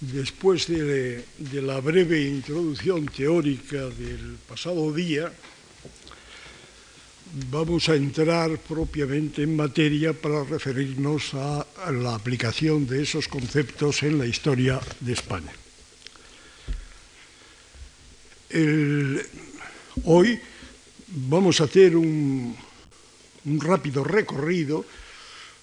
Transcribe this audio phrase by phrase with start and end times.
[0.00, 5.32] después de, la breve introducción teórica del pasado día,
[7.50, 14.18] vamos a entrar propiamente en materia para referirnos a, la aplicación de esos conceptos en
[14.18, 15.52] la historia de España.
[20.04, 20.40] hoy
[21.08, 22.56] vamos a hacer un
[23.44, 24.84] rápido recorrido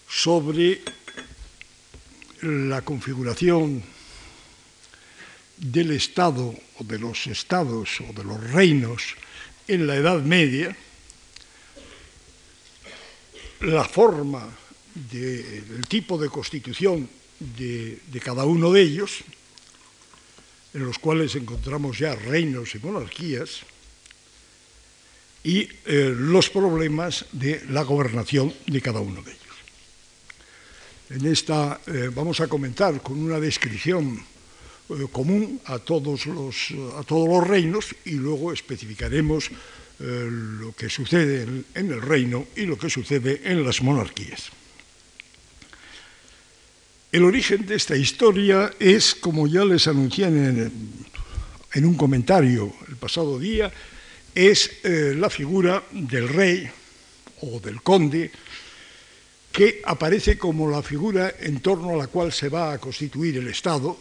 [0.07, 0.81] sobre
[2.41, 3.81] la configuración
[5.57, 9.15] del Estado o de los estados o de los reinos
[9.67, 10.75] en la Edad Media,
[13.61, 14.49] la forma,
[15.13, 17.07] el tipo de constitución
[17.39, 19.23] de, cada uno de ellos,
[20.73, 23.61] en los cuales encontramos ya reinos y monarquías,
[25.43, 29.43] y eh, los problemas de la gobernación de cada uno de ellos.
[31.09, 34.23] En esta eh, vamos a comentar con una descripción
[35.11, 39.49] común a todos, los, a todos los reinos y luego especificaremos
[39.99, 44.49] eh, lo que sucede en, el reino y lo que sucede en las monarquías.
[47.11, 53.37] El origen de esta historia es, como ya les anuncié en, un comentario el pasado
[53.37, 53.71] día,
[54.33, 56.67] es eh, la figura del rey
[57.41, 58.31] o del conde
[59.51, 63.47] que aparece como la figura en torno a la cual se va a constituir el
[63.47, 63.95] Estado,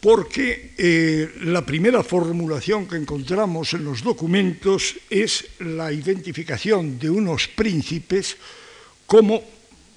[0.00, 7.48] porque eh, la primera formulación que encontramos en los documentos es la identificación de unos
[7.48, 8.36] príncipes
[9.04, 9.44] como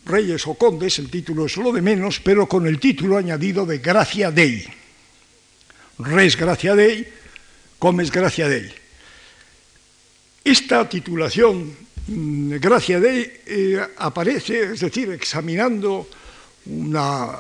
[0.06, 3.80] reyes o condes, el título es lo de menos, pero con el título añadido de
[3.80, 4.68] Gracia Dei.
[6.00, 7.08] Res Gracia Dei,
[7.80, 8.68] comes Gracia Dei.
[10.44, 11.72] Esta titulación,
[12.08, 16.10] mm, Gracia Dei, eh, aparece, es decir, examinando
[16.66, 17.40] una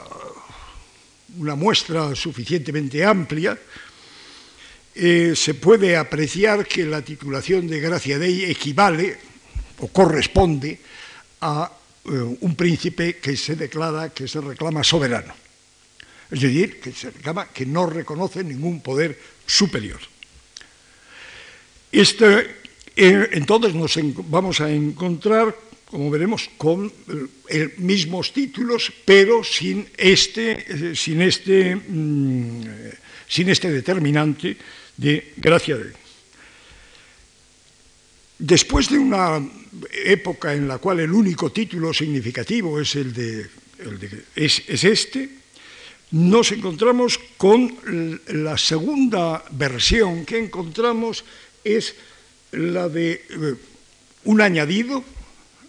[1.37, 3.57] una muestra suficientemente amplia,
[4.95, 9.17] eh, se puede apreciar que la titulación de Gracia Dei equivale
[9.81, 10.77] o corresponde
[11.41, 11.65] a
[12.05, 15.33] eh, un príncipe que se declara, que se reclama soberano.
[16.29, 19.99] Es decir, que se reclama que no reconoce ningún poder superior.
[21.91, 22.61] Este,
[22.95, 23.97] eh, entonces nos
[24.29, 25.55] vamos a encontrar
[25.93, 32.65] como veremos, con eh, mismos títulos, pero sin este, eh, sin este, mm,
[33.29, 34.57] sin este determinante
[34.97, 35.93] de gracia de
[38.39, 39.37] Después de una
[40.03, 43.45] época en la cual el único título significativo es el de,
[44.35, 45.29] es este,
[46.09, 47.69] nos encontramos con
[48.33, 51.23] la segunda versión que encontramos
[51.63, 51.93] es
[52.51, 53.55] la de eh,
[54.25, 55.03] un añadido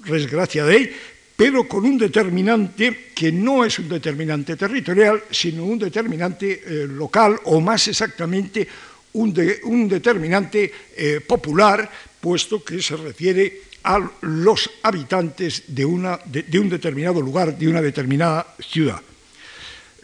[0.05, 0.93] res gracia de él,
[1.37, 7.41] pero con un determinante que no es un determinante territorial, sino un determinante eh, local
[7.45, 8.67] o más exactamente
[9.15, 16.69] un, determinante eh, popular, puesto que se refiere a los habitantes de, una, de, un
[16.69, 19.01] determinado lugar, de una determinada ciudad.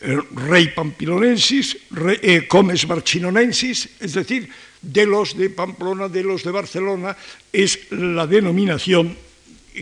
[0.00, 1.76] rey pampilonensis,
[2.22, 4.48] eh, comes marchinonensis, es decir,
[4.82, 7.16] de los de Pamplona, de los de Barcelona,
[7.52, 9.16] es la denominación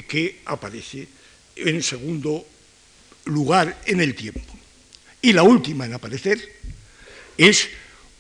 [0.07, 1.09] que aparece
[1.57, 2.47] en segundo
[3.25, 4.41] lugar en el tiempo.
[5.21, 6.39] Y la última en aparecer
[7.37, 7.69] es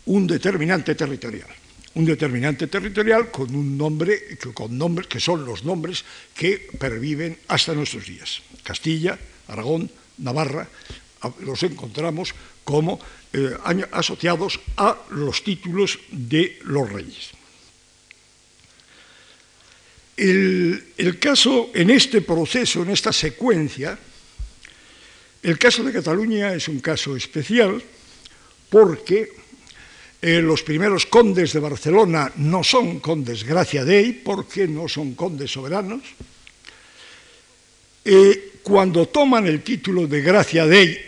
[0.06, 1.48] un determinante territorial.
[1.94, 7.74] Un determinante territorial con un nombre, con nombres que son los nombres que perviven hasta
[7.74, 8.42] nuestros días.
[8.62, 9.18] Castilla,
[9.48, 10.68] Aragón, Navarra,
[11.40, 13.00] los encontramos como
[13.32, 13.56] eh,
[13.92, 17.37] asociados a los títulos de los reyes.
[20.18, 23.96] El, caso, en este proceso, en esta secuencia,
[25.42, 27.80] el caso de Cataluña es un caso especial
[28.68, 29.30] porque
[30.20, 35.54] eh, los primeros condes de Barcelona no son condes gracia dei, porque no son condes
[35.54, 36.02] soberanos.
[38.02, 40.98] Eh, cuando toman el título de gracia dei,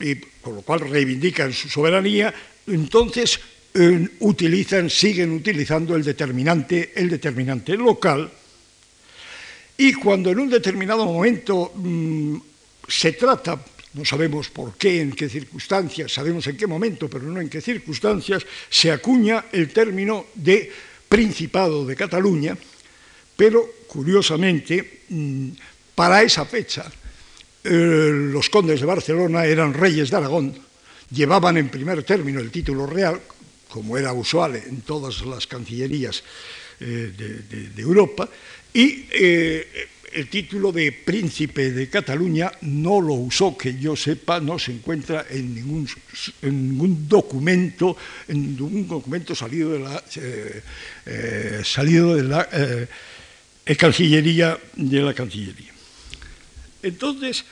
[0.00, 2.32] y con lo cual reivindican su soberanía,
[2.66, 3.36] entonces
[4.20, 8.30] utilizan, siguen utilizando el determinante, el determinante local,
[9.76, 12.36] y cuando en un determinado momento mm,
[12.86, 13.64] se trata,
[13.94, 17.62] no sabemos por qué, en qué circunstancias, sabemos en qué momento, pero no en qué
[17.62, 20.70] circunstancias, se acuña el término de
[21.08, 22.56] Principado de Cataluña,
[23.34, 25.48] pero curiosamente, mm,
[25.94, 26.84] para esa fecha,
[27.64, 30.54] eh, los condes de Barcelona eran reyes de Aragón,
[31.10, 33.20] llevaban en primer término el título real,
[33.70, 36.22] como era usual en todas las cancillerías
[36.80, 38.28] eh, de, Europa,
[38.72, 44.58] y eh, el título de príncipe de Cataluña no lo usó, que yo sepa, no
[44.58, 45.88] se encuentra en ningún,
[46.42, 47.96] ningún documento,
[48.26, 52.48] en ningún documento salido de la, eh, salido de la
[53.76, 55.72] Cancillería de la Cancillería.
[56.82, 57.44] Entonces,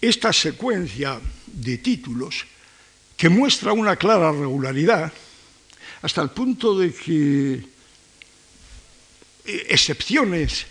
[0.00, 2.44] esta secuencia de títulos
[3.16, 5.12] que muestra una clara regularidad
[6.04, 7.64] hasta el punto de que
[9.44, 10.66] excepciones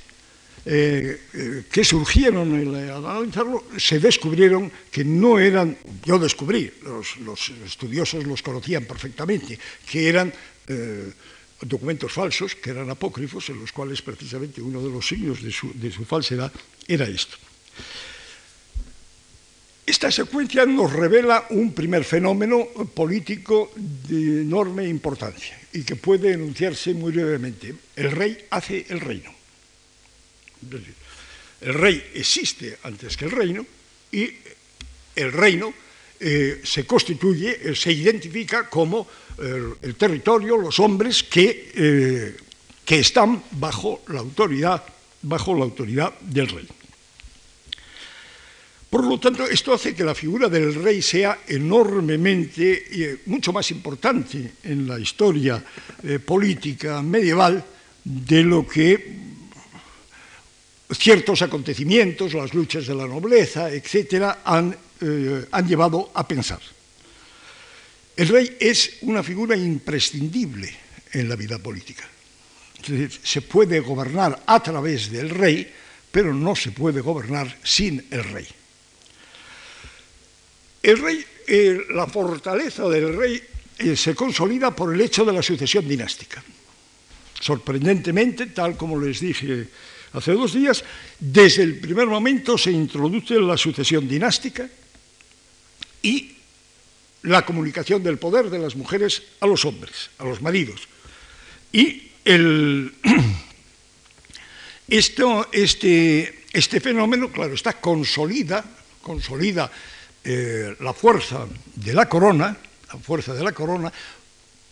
[0.63, 5.75] eh, eh, que surgieron en analizarlo se descubrieron que no eran,
[6.05, 9.57] yo descubrí, los, estudiosos los conocían perfectamente,
[9.89, 10.31] que eran
[10.67, 11.11] eh,
[11.61, 15.73] documentos falsos, que eran apócrifos, en los cuales precisamente uno de los signos de su,
[15.73, 16.53] de su falsedad
[16.87, 17.37] era esto.
[19.85, 26.93] Esta secuencia nos revela un primer fenómeno político de enorme importancia y que puede enunciarse
[26.93, 27.75] muy brevemente.
[27.95, 29.29] El rey hace el reino.
[31.59, 33.65] El rey existe antes que el reino
[34.11, 34.31] y
[35.15, 35.73] el reino
[36.19, 39.05] eh, se constituye, eh, se identifica como
[39.37, 42.37] el, territorio, los hombres que, eh,
[42.85, 44.81] que están bajo la autoridad,
[45.23, 46.67] bajo la autoridad del rey.
[48.93, 54.61] Por lo tanto, esto hace que la figura del rey sea enormemente, mucho más importante
[54.65, 55.57] en la historia
[56.23, 57.65] política medieval
[58.03, 59.17] de lo que
[60.93, 66.61] ciertos acontecimientos, las luchas de la nobleza, etcétera, han, eh, llevado a pensar.
[68.15, 70.71] El rey es una figura imprescindible
[71.13, 72.07] en la vida política.
[73.23, 75.65] Se puede gobernar a través del rey,
[76.11, 78.47] pero no se puede gobernar sin el rey.
[80.83, 81.25] El rey,
[81.91, 83.41] la fortaleza del rey
[83.79, 86.43] eh, se consolida por el hecho de la sucesión dinástica.
[87.39, 89.67] Sorprendentemente, tal como les dije
[90.11, 90.83] hace dos días,
[91.19, 94.69] desde el primer momento se introduce la sucesión dinástica
[96.01, 96.35] y
[97.23, 100.87] la comunicación del poder de las mujeres a los hombres, a los maridos.
[101.71, 102.93] Y el,
[104.87, 108.63] este, este, fenómeno, claro, está consolida,
[109.01, 109.71] consolida
[110.25, 112.55] eh, la fuerza de la corona,
[112.87, 113.91] la fuerza de la corona,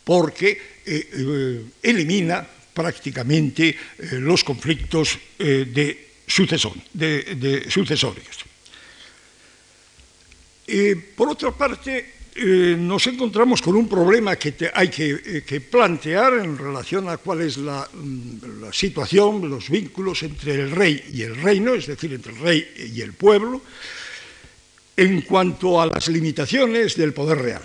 [0.03, 3.75] porque eh, eh, elimina prácticamente
[4.13, 6.86] los conflictos de, de, sucesorios.
[11.18, 12.13] por otra parte,
[12.77, 18.62] nos encontramos con un problema que hay que, plantear en relación a cuál es mm,
[18.62, 22.92] la, situación, los vínculos entre el rey y el reino, es decir, entre el rey
[22.95, 23.62] y el pueblo,
[24.97, 27.63] en cuanto a las limitaciones del poder real.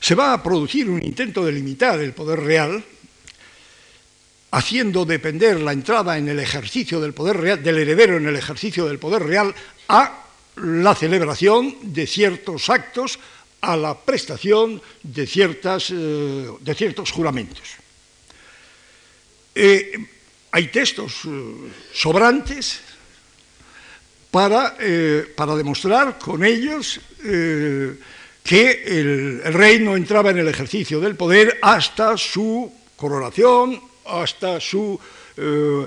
[0.00, 2.84] Se va a producir un intento de limitar el poder real
[4.52, 8.86] haciendo depender la entrada en el ejercicio del poder real, del heredero en el ejercicio
[8.86, 9.54] del poder real,
[9.88, 10.24] a
[10.56, 13.18] la celebración de ciertos actos,
[13.62, 17.62] a la prestación de, ciertas, eh, de ciertos juramentos.
[19.54, 19.92] Eh,
[20.50, 21.30] hay textos eh,
[21.94, 22.80] sobrantes
[24.32, 24.74] para,
[25.36, 26.98] para, demostrar con ellos
[28.42, 34.98] que el, rey no entraba en el ejercicio del poder hasta su coronación, hasta su,
[35.36, 35.86] eh,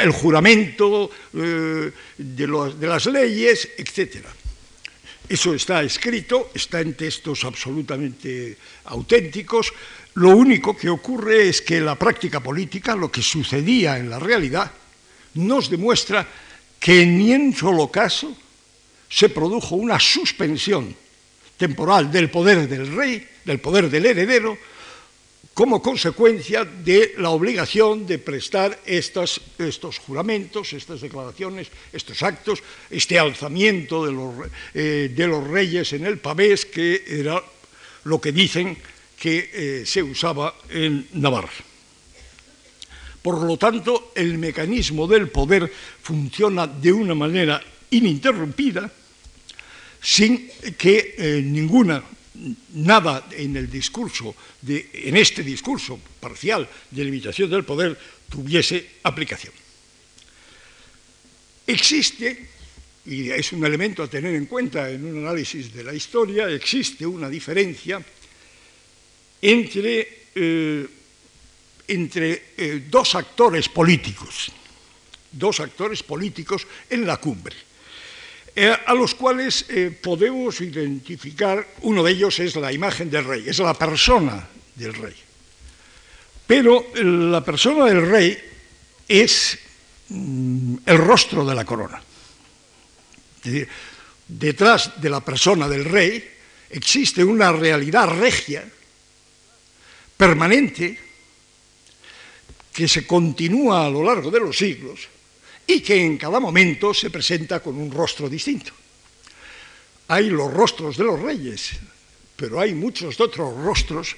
[0.00, 2.46] el juramento eh, de,
[2.78, 4.24] de, las leyes, etc.
[5.28, 9.72] Eso está escrito, está en textos absolutamente auténticos.
[10.14, 14.70] Lo único que ocurre es que la práctica política, lo que sucedía en la realidad,
[15.34, 16.26] nos demuestra
[16.78, 18.34] que ni en solo caso
[19.08, 20.94] se produjo una suspensión
[21.56, 24.56] temporal del poder del rey, del poder del heredero,
[25.58, 34.06] como consecuencia de la obligación de prestar estos juramentos, estas declaraciones, estos actos, este alzamiento
[34.06, 34.34] de los,
[34.72, 37.42] eh, de los reyes en el pavés, que era
[38.04, 38.78] lo que dicen
[39.18, 41.50] que eh, se usaba en Navarra.
[43.28, 45.70] Por lo tanto, el mecanismo del poder
[46.00, 48.90] funciona de una manera ininterrumpida,
[50.00, 52.02] sin que eh, ninguna
[52.72, 59.52] nada en el discurso, de, en este discurso parcial de limitación del poder, tuviese aplicación.
[61.66, 62.48] Existe,
[63.04, 67.04] y es un elemento a tener en cuenta en un análisis de la historia, existe
[67.04, 68.02] una diferencia
[69.42, 70.88] entre, eh,
[71.88, 74.52] entre eh, dos actores políticos,
[75.32, 77.56] dos actores políticos en la cumbre.
[78.54, 83.44] Eh, a los cuales eh, podemos identificar, uno de ellos es la imagen del rey,
[83.46, 85.14] es la persona del rey.
[86.46, 88.38] Pero la persona del rey
[89.06, 89.58] es
[90.08, 92.02] mm, el rostro de la corona.
[93.38, 93.68] Es decir,
[94.26, 96.28] detrás de la persona del rey
[96.70, 98.68] existe una realidad regia,
[100.16, 101.07] permanente,
[102.78, 105.10] que se continúa a lo largo de los siglos
[105.66, 108.70] y que en cada momento se presenta con un rostro distinto.
[110.06, 111.72] Hay los rostros de los reyes,
[112.36, 114.14] pero hay muchos otros rostros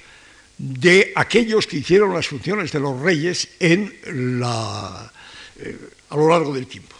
[0.59, 3.97] de aquellos que hicieron las funciones de los reyes en
[4.39, 5.11] la,
[5.57, 5.77] eh,
[6.09, 6.95] a lo largo del tiempo.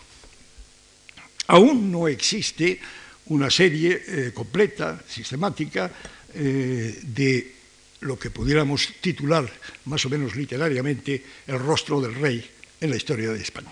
[1.45, 2.79] Aún no existe
[3.27, 5.91] una serie eh, completa, sistemática,
[6.33, 7.60] eh, de
[8.01, 9.45] lo que pudiéramos titular
[9.85, 12.43] más o menos literariamente el rostro del rey
[12.79, 13.71] en la historia de España.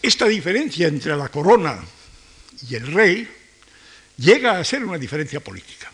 [0.00, 1.82] Esta diferencia entre la corona
[2.68, 3.28] y el rey
[4.18, 5.90] llega a ser una diferencia política.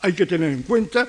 [0.00, 1.08] Hay que tener en cuenta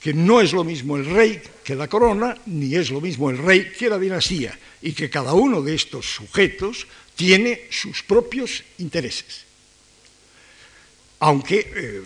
[0.00, 3.38] que no es lo mismo el rey que la corona, ni es lo mismo el
[3.38, 6.86] rey que la dinastía, y que cada uno de estos sujetos
[7.16, 9.47] tiene sus propios intereses.
[11.20, 12.02] Aunque eh,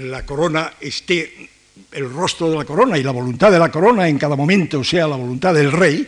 [0.00, 1.48] la corona esté,
[1.92, 5.08] el rostro de la corona y la voluntad de la corona en cada momento sea
[5.08, 6.06] la voluntad del rey,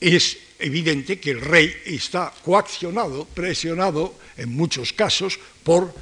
[0.00, 5.94] es evidente que el rey está coaccionado, presionado en muchos casos por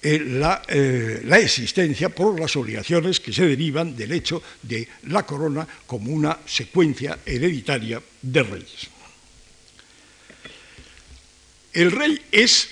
[0.00, 5.24] eh, la, eh, la, existencia, por las obligaciones que se derivan del hecho de la
[5.24, 8.88] corona como una secuencia hereditaria de reyes.
[11.72, 12.68] El rey es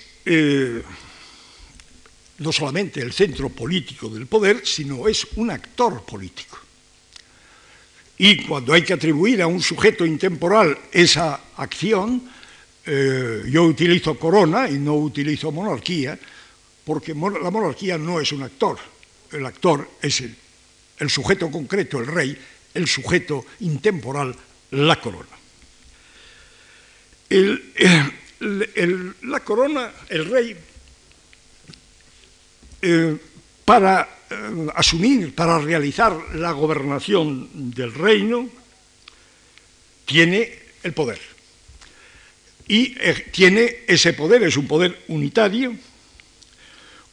[2.39, 6.59] no solamente el centro político del poder, sino es un actor político.
[8.17, 12.23] Y cuando hay que atribuir a un sujeto intemporal esa acción,
[12.85, 16.17] eh, yo utilizo corona y no utilizo monarquía,
[16.83, 18.77] porque la monarquía no es un actor.
[19.31, 22.37] El actor es el, sujeto concreto, el rey,
[22.73, 24.35] el sujeto intemporal,
[24.71, 25.37] la corona.
[27.29, 27.59] Eh,
[28.39, 30.57] la corona, el rey,
[32.81, 33.17] eh,
[33.65, 38.49] para eh, asumir, para realizar la gobernación del reino,
[40.05, 40.51] tiene
[40.83, 41.19] el poder.
[42.67, 45.75] Y eh, tiene ese poder, es un poder unitario,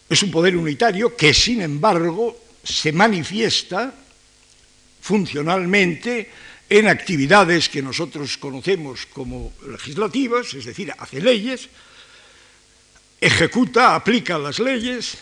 [0.08, 3.94] es un poder unitario que sin embargo se manifiesta
[5.00, 6.30] funcionalmente
[6.68, 11.68] en actividades que nosotros conocemos como legislativas, es decir, hace leyes,
[13.20, 15.18] ejecuta, aplica las leyes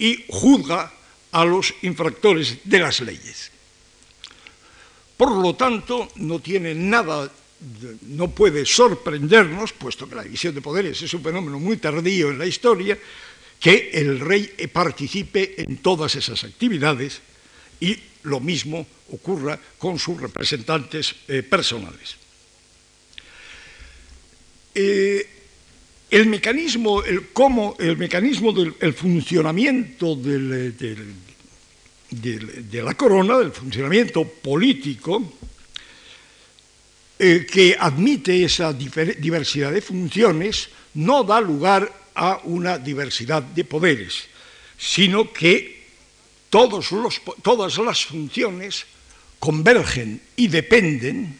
[0.00, 0.90] y juzga
[1.30, 3.52] a los infractores de las leyes.
[5.16, 7.30] Por lo tanto, no tiene nada,
[8.08, 12.38] no puede sorprendernos, puesto que la división de poderes es un fenómeno muy tardío en
[12.38, 12.98] la historia,
[13.60, 17.20] que el rey participe en todas esas actividades
[17.78, 22.16] y lo mismo ocurra con sus representantes eh, personales.
[24.74, 25.39] Eh,
[26.10, 30.74] el mecanismo, el, cómo, el mecanismo del funcionamiento de
[32.82, 35.34] la corona, del funcionamiento político,
[37.22, 44.24] eh, que admite esa diversidad de funciones, no da lugar a una diversidad de poderes,
[44.78, 45.84] sino que
[46.48, 48.86] todas las funciones
[49.38, 51.39] convergen y dependen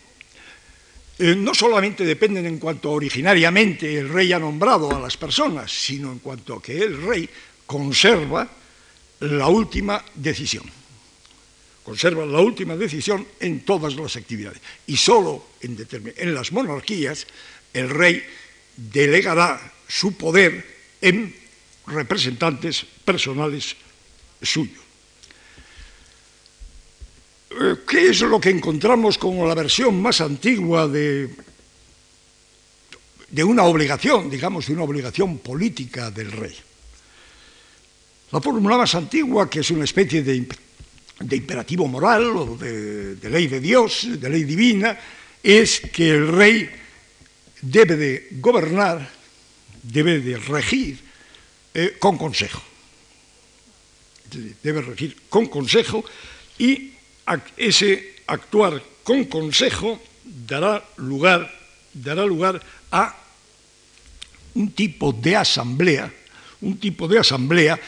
[1.20, 6.10] eh, no solamente dependen en cuanto originariamente el rey ha nombrado a las personas, sino
[6.12, 7.28] en cuanto a que el rey
[7.66, 8.48] conserva
[9.20, 10.64] la última decisión.
[11.84, 14.62] Conserva la última decisión en todas las actividades.
[14.86, 15.76] Y solo en,
[16.16, 17.26] en las monarquías
[17.74, 18.24] el rey
[18.76, 20.64] delegará su poder
[21.02, 21.34] en
[21.86, 23.76] representantes personales
[24.40, 24.89] suyos.
[27.50, 31.28] Eh, ¿Qué es lo que encontramos como la versión más antigua de,
[33.28, 36.56] de una obligación, digamos, de una obligación política del rey?
[38.30, 43.58] La fórmula más antigua, que es una especie de, imperativo moral o de, ley de
[43.58, 44.96] Dios, de ley divina,
[45.42, 46.70] es que el rey
[47.62, 49.10] debe de gobernar,
[49.82, 51.00] debe de regir
[51.74, 52.62] eh, con consejo.
[54.62, 56.04] Debe regir con consejo
[56.56, 56.92] y
[57.56, 61.50] ese actuar con consejo dará lugar,
[61.92, 62.60] dará lugar
[62.90, 63.16] a
[64.54, 66.12] un tipo de asamblea,
[66.60, 67.78] un tipo de asamblea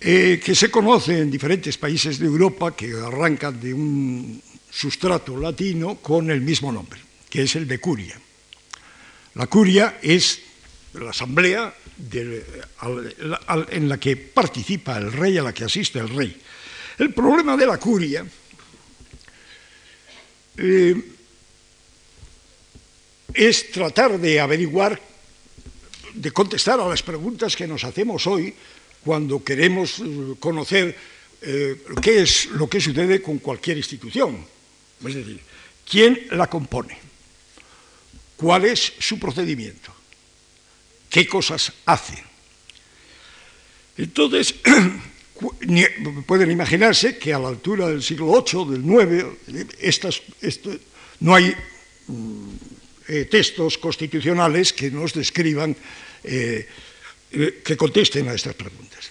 [0.00, 5.96] eh, que se conoce en diferentes países de Europa que arrancan de un sustrato latino
[5.96, 8.18] con el mismo nombre, que es el de curia.
[9.34, 10.40] La curia es
[10.94, 11.72] la asamblea
[13.70, 16.36] en la que participa el rey, a la que asiste el rey.
[16.98, 18.26] El problema de la curia
[20.56, 20.94] eh,
[23.34, 25.00] es tratar de averiguar,
[26.14, 28.54] de contestar a las preguntas que nos hacemos hoy
[29.04, 30.96] cuando queremos eh, conocer
[31.40, 34.44] eh, qué es lo que sucede con cualquier institución.
[35.04, 35.40] Es decir,
[35.88, 36.98] ¿quién la compone?
[38.36, 39.92] ¿Cuál es su procedimiento?
[41.10, 42.22] ¿Qué cosas hace?
[43.96, 44.54] Entonces,
[46.26, 50.20] pueden imaginarse que a la altura del siglo VIII, del IX,
[51.20, 51.54] no hay
[52.08, 52.48] mm,
[53.08, 55.74] eh, textos constitucionales que nos describan,
[56.24, 56.66] eh,
[57.32, 59.10] eh, que contesten a estas preguntas.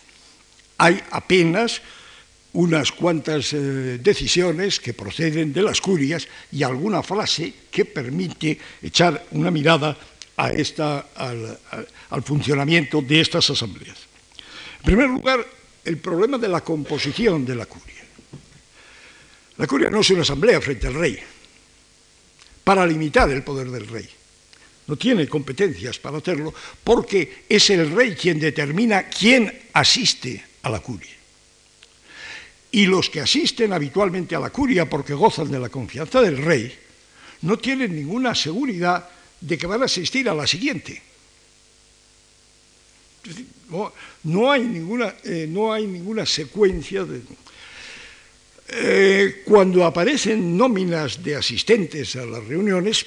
[0.78, 1.82] Hay apenas
[2.54, 3.56] unas cuantas
[4.04, 9.96] decisiones que proceden de las curias y alguna frase que permite echar una mirada
[10.36, 13.96] a esta, al funcionamiento de estas asambleas.
[14.80, 15.46] En primer lugar,
[15.84, 18.04] el problema de la composición de la curia.
[19.58, 21.20] La curia no es una asamblea frente al rey,
[22.64, 24.10] para limitar el poder del rey.
[24.88, 30.80] No tiene competencias para hacerlo porque es el rey quien determina quién asiste a la
[30.80, 31.12] curia.
[32.72, 36.74] Y los que asisten habitualmente a la curia porque gozan de la confianza del rey,
[37.42, 39.10] no tienen ninguna seguridad
[39.40, 41.02] de que van a asistir a la siguiente.
[44.24, 47.22] No, hay, ninguna, eh, no hay ninguna secuencia de...
[48.74, 53.06] Eh, cuando aparecen nóminas de asistentes a las reuniones,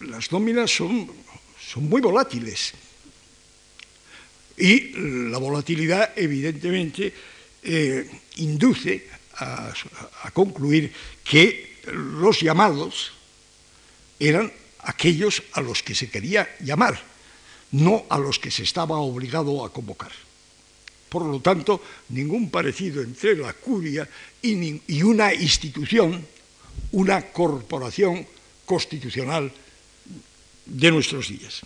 [0.00, 1.10] las nóminas son,
[1.58, 2.72] son muy volátiles.
[4.56, 4.92] Y
[5.30, 7.12] la volatilidad, evidentemente,
[7.62, 9.72] eh, induce a,
[10.22, 10.92] a concluir
[11.24, 13.12] que los llamados
[14.18, 17.09] eran aquellos a los que se quería llamar
[17.72, 20.12] no a los que se estaba obligado a convocar.
[21.08, 24.08] Por lo tanto, ningún parecido entre la curia
[24.42, 26.24] y, una institución,
[26.92, 28.26] una corporación
[28.64, 29.50] constitucional
[30.66, 31.62] de nuestros días.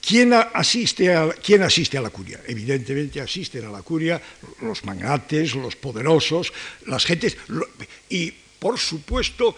[0.00, 2.40] ¿Quién asiste, a, ¿Quién asiste, a, la curia?
[2.46, 4.22] Evidentemente asisten a la curia
[4.62, 6.52] los magnates, los poderosos,
[6.86, 7.36] las gentes,
[8.08, 9.56] y por supuesto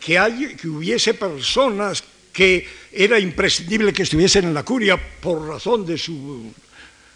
[0.00, 5.98] que, que hubiese personas que era imprescindible que estuviesen en la curia por razón de
[5.98, 6.52] su,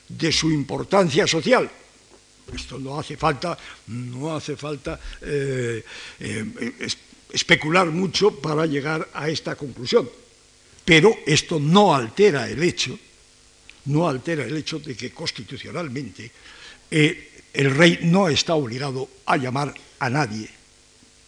[0.09, 1.70] de su importancia social.
[2.53, 3.57] Esto no hace falta,
[3.88, 5.83] no hace falta eh,
[6.20, 6.88] eh,
[7.33, 10.09] especular mucho para llegar a esta conclusión.
[10.85, 12.98] Pero esto no altera el hecho,
[13.87, 16.31] no altera el hecho de que constitucionalmente
[16.90, 20.48] eh, el rey no está obligado a llamar a nadie,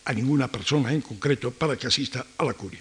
[0.04, 2.80] a ninguna persona en concreto, para que asista a la curia.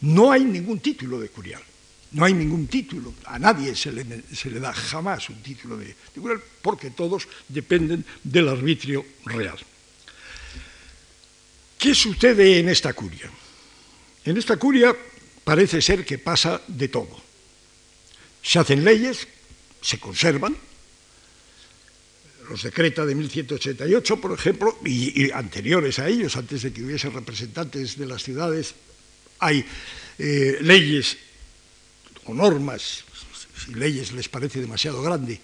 [0.00, 1.62] No hay ningún título de curial,
[2.12, 6.90] no hay ningún título, a nadie se le, da jamás un título de, curial porque
[6.90, 9.58] todos dependen del arbitrio real.
[11.78, 13.30] ¿Qué sucede en esta curia?
[14.24, 14.94] En esta curia
[15.44, 17.20] parece ser que pasa de todo.
[18.42, 19.26] Se hacen leyes,
[19.80, 20.56] se conservan,
[22.48, 27.10] los decreta de 1188, por ejemplo, y, y, anteriores a ellos, antes de que hubiese
[27.10, 28.74] representantes de las ciudades
[29.38, 29.64] hay
[30.18, 31.16] eh, leyes
[32.26, 33.04] o normas,
[33.56, 35.40] si leyes les parece demasiado grande,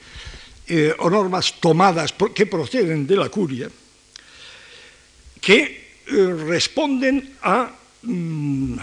[0.66, 3.68] eh, o normas tomadas que proceden de la curia,
[5.40, 7.72] que eh, responden a...
[8.02, 8.76] Mm,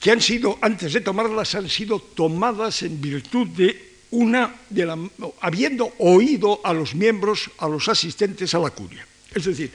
[0.00, 4.96] que han sido, antes de tomarlas, han sido tomadas en virtud de una, de la,
[5.40, 9.04] habiendo oído a los miembros, a los asistentes a la curia.
[9.34, 9.72] Es decir,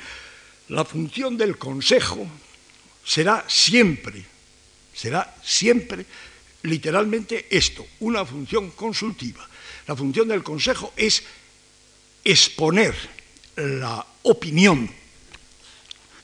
[0.69, 2.25] la función del consejo,
[3.03, 4.23] será siempre,
[4.93, 6.05] será siempre
[6.63, 9.47] literalmente esto, una función consultiva.
[9.87, 11.23] La función del Consejo es
[12.23, 12.93] exponer
[13.55, 14.89] la opinión.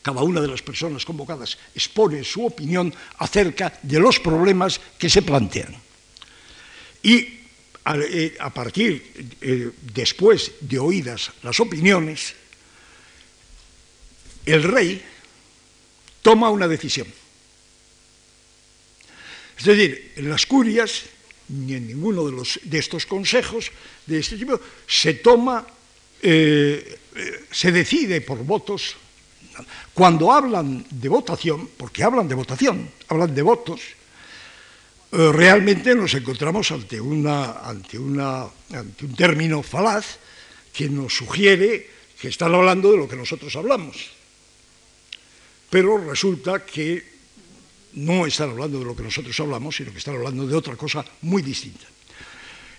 [0.01, 5.21] Cada una de las personas convocadas expone su opinión acerca de los problemas que se
[5.21, 5.75] plantean.
[7.03, 7.37] Y
[7.83, 12.35] a, eh, partir, eh, después de oídas las opiniones,
[14.45, 15.03] el rey
[16.27, 17.07] toma una decisión.
[19.57, 21.03] Es decir, en las curias,
[21.47, 23.71] ni en ninguno de, los, de estos consejos
[24.05, 25.65] de este tipo, se toma,
[26.21, 28.97] eh, eh, se decide por votos.
[29.93, 36.71] Cuando hablan de votación, porque hablan de votación, hablan de votos, eh, realmente nos encontramos
[36.71, 40.19] ante, una, ante, una, ante un término falaz
[40.73, 44.16] que nos sugiere que están hablando de lo que nosotros hablamos
[45.69, 47.17] pero resulta que
[47.93, 51.03] no están hablando de lo que nosotros hablamos, sino que están hablando de otra cosa
[51.21, 51.85] muy distinta.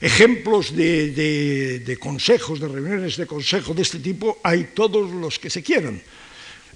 [0.01, 5.63] Ejemplos de, consejos, de reuniones de consejo de este tipo, hay todos los que se
[5.63, 6.01] quieran.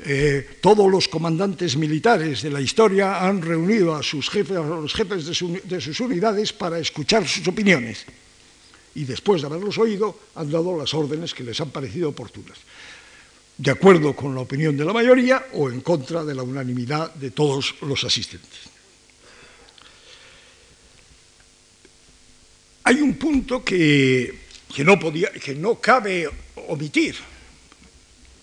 [0.04, 4.94] eh, todos los comandantes militares de la historia han reunido a, sus jefes, a los
[4.94, 8.04] jefes de, sus unidades para escuchar sus opiniones.
[8.94, 12.58] Y después de haberlos oído, han dado las órdenes que les han parecido oportunas,
[13.62, 17.30] de acuerdo con la opinión de la mayoría o en contra de la unanimidad de
[17.30, 18.58] todos los asistentes.
[22.82, 24.34] Hay un punto que,
[24.78, 26.28] no, podía, que no cabe
[26.66, 27.14] omitir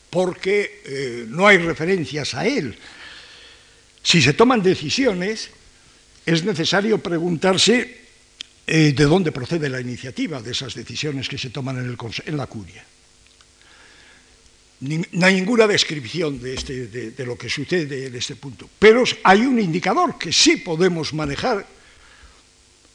[0.10, 2.78] porque eh, no hay referencias a él.
[4.02, 5.50] Si se toman decisiones,
[6.26, 8.08] es necesario preguntarse
[8.66, 12.38] eh, de dónde procede la iniciativa de esas decisiones que se toman en, el, en
[12.38, 12.86] la curia.
[14.82, 19.60] Hay ninguna descripción de, este, de lo que sucede en este punto, pero hay un
[19.60, 21.66] indicador que sí podemos manejar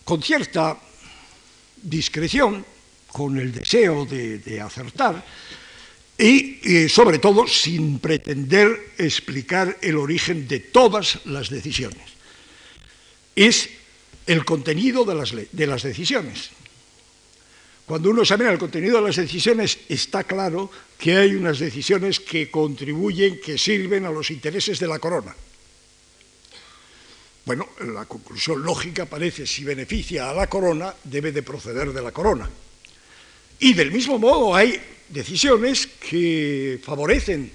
[0.05, 0.79] con cierta
[1.83, 2.65] discreción,
[3.09, 5.25] con el deseo de acertar,
[6.19, 12.15] y, sobre todo sin pretender explicar el origen de todas las decisiones.
[13.35, 13.69] Es
[14.27, 16.51] el contenido de las, de las decisiones.
[17.85, 22.51] Cuando uno examina el contenido de las decisiones, está claro que hay unas decisiones que
[22.51, 25.35] contribuyen, que sirven a los intereses de la corona.
[27.45, 32.11] Bueno, la conclusión lógica parece, si beneficia a la corona, debe de proceder de la
[32.11, 32.49] corona.
[33.59, 37.53] Y del mismo modo hay decisiones que favorecen,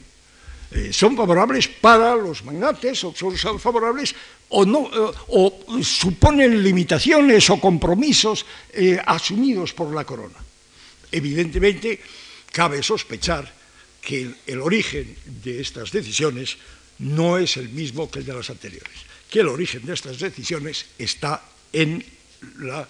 [0.72, 4.14] eh, son favorables para los magnates o son favorables
[4.50, 10.38] o, no, eh, o suponen limitaciones o compromisos eh, asumidos por la corona.
[11.12, 12.00] Evidentemente,
[12.52, 13.52] cabe sospechar
[14.02, 16.58] que el, origen de estas decisiones
[17.00, 20.86] no es el mismo que el de las anteriores, que el origen de estas decisiones
[20.98, 22.04] está en
[22.60, 22.88] la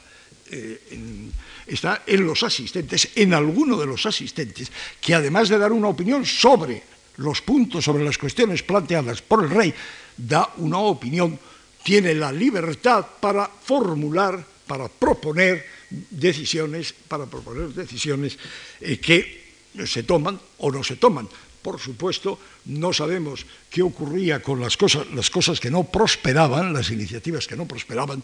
[1.67, 6.25] está en los asistentes, en alguno de los asistentes, que además de dar una opinión
[6.25, 6.81] sobre
[7.17, 9.73] los puntos, sobre las cuestiones planteadas por el rey,
[10.17, 11.39] da una opinión,
[11.83, 18.37] tiene la libertad para formular, para proponer decisiones, para proponer decisiones
[18.81, 19.38] eh, que
[19.85, 21.27] se toman o no se toman.
[21.61, 26.89] Por supuesto, no sabemos qué ocurría con las cosas, las cosas que no prosperaban, las
[26.89, 28.23] iniciativas que no prosperaban,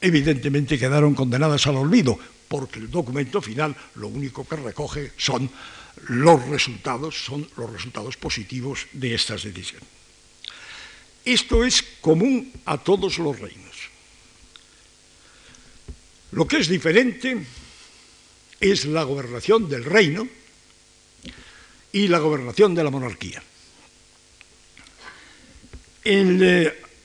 [0.00, 5.48] evidentemente quedaron condenadas al olvido, porque el documento final lo único que recoge son
[6.08, 9.88] los resultados, son los resultados positivos de estas decisiones.
[11.24, 13.76] Esto es común a todos los reinos.
[16.32, 17.46] Lo que es diferente
[18.58, 20.26] es la gobernación del reino
[21.92, 23.42] y la gobernación de la monarquía.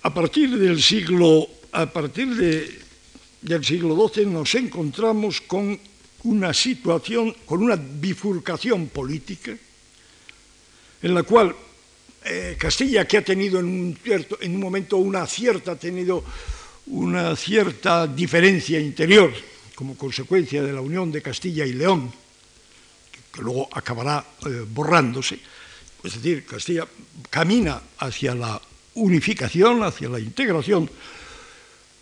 [0.03, 2.87] A partir del siglo, a partir de
[3.41, 5.79] del siglo XII nos encontramos con
[6.23, 9.55] una situación, con una bifurcación política,
[11.01, 11.55] en la cual
[12.25, 16.23] eh, Castilla, que ha tenido en un, cierto, en un momento una cierta, tenido
[16.87, 19.31] una cierta diferencia interior
[19.75, 22.11] como consecuencia de la unión de Castilla y León,
[23.37, 25.39] que, luego acabará eh, borrándose,
[26.03, 26.87] es decir, Castilla
[27.29, 28.61] camina hacia la
[28.95, 30.89] unificación, hacia la integración,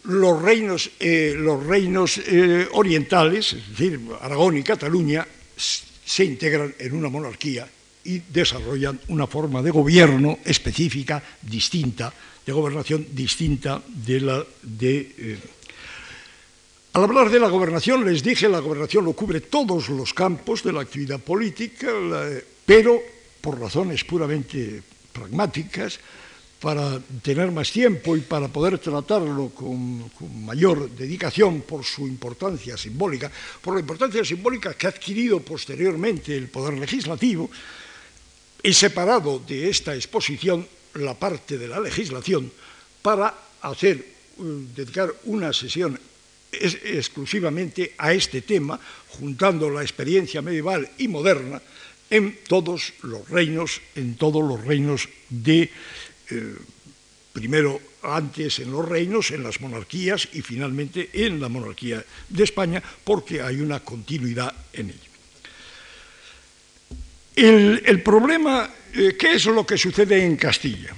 [0.06, 6.94] los reinos, eh, los reinos eh, orientales, es decir, Aragón y Cataluña, se integran en
[6.94, 7.68] una monarquía
[8.04, 12.14] y desarrollan una forma de gobierno específica, distinta,
[12.46, 15.16] de gobernación distinta de la de...
[15.18, 15.40] Eh,
[16.96, 20.72] al hablar de la gobernación, les dije, la gobernación lo cubre todos los campos de
[20.72, 21.92] la actividad política,
[22.66, 23.04] pero
[23.42, 24.82] por razones puramente
[25.12, 26.00] pragmáticas,
[26.62, 30.10] para tener más tiempo y para poder tratarlo con,
[30.46, 33.30] mayor dedicación por su importancia simbólica,
[33.60, 37.52] por la importancia simbólica que ha adquirido posteriormente el Poder Legislativo,
[38.64, 42.50] he separado de esta exposición la parte de la legislación
[43.02, 44.06] para hacer, eh,
[44.74, 46.00] dedicar una sesión
[46.62, 48.80] exclusivamente a este tema,
[49.20, 51.62] juntando la experiencia medieval y moderna
[52.10, 55.70] en todos los reinos, en todos los reinos de
[56.30, 56.56] eh,
[57.34, 62.82] primero antes en los reinos, en las monarquías y finalmente en la monarquía de España,
[63.04, 65.12] porque hay una continuidad en ello.
[67.36, 70.96] El, problema, eh, ¿qué es lo que sucede en Castilla?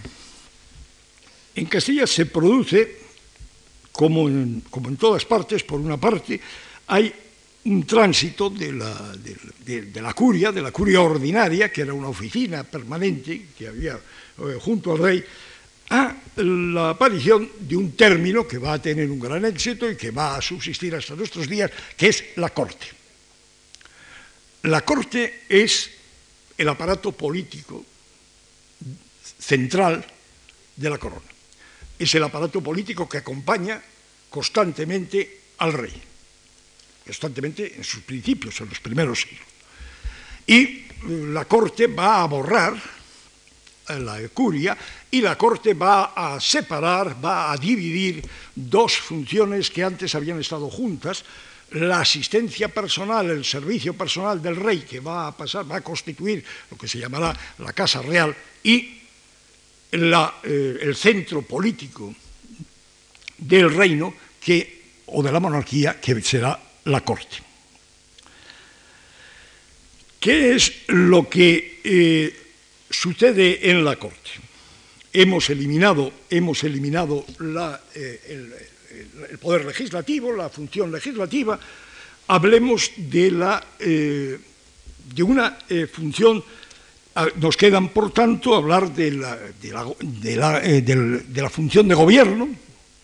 [1.55, 3.06] En Castilla se produce,
[3.97, 6.39] como en, como en todas partes, por una parte,
[6.85, 7.11] hay
[7.65, 8.93] un tránsito de la,
[9.65, 14.57] de la, curia, de la curia ordinaria, que era una oficina permanente que había eh,
[14.61, 15.25] junto al rey,
[15.89, 20.11] a la aparición de un término que va a tener un gran éxito y que
[20.11, 22.85] va a subsistir hasta nuestros días, que es la corte.
[24.61, 25.89] La corte es
[26.55, 27.83] el aparato político
[29.39, 30.05] central
[30.75, 31.36] de la corona.
[31.97, 33.81] Es el aparato político que acompaña
[34.29, 35.93] constantemente al rey,
[37.05, 39.47] constantemente en sus principios, en los primeros siglos.
[40.45, 40.85] Y
[41.31, 42.75] la corte va a borrar
[43.89, 44.77] la curia
[45.09, 48.21] y la corte va a separar, va a dividir
[48.53, 51.23] dos funciones que antes habían estado juntas,
[51.71, 56.43] la asistencia personal, el servicio personal del rey, que va a pasar, va a constituir
[56.71, 59.01] lo que se llamará la Casa Real, y
[59.91, 62.13] eh, el centro político
[63.37, 67.37] del reino que, o de la monarquía, que será la corte.
[70.19, 72.35] ¿Qué es lo que eh,
[72.89, 74.31] sucede en la corte?
[75.13, 77.25] Hemos eliminado, hemos eliminado
[77.95, 78.19] eh,
[79.29, 81.59] el, poder legislativo, la función legislativa,
[82.27, 85.57] hablemos de, la, de una
[85.91, 86.43] función
[87.37, 89.37] nos quedan, por tanto, hablar de la,
[90.63, 92.49] eh, de la, función de gobierno,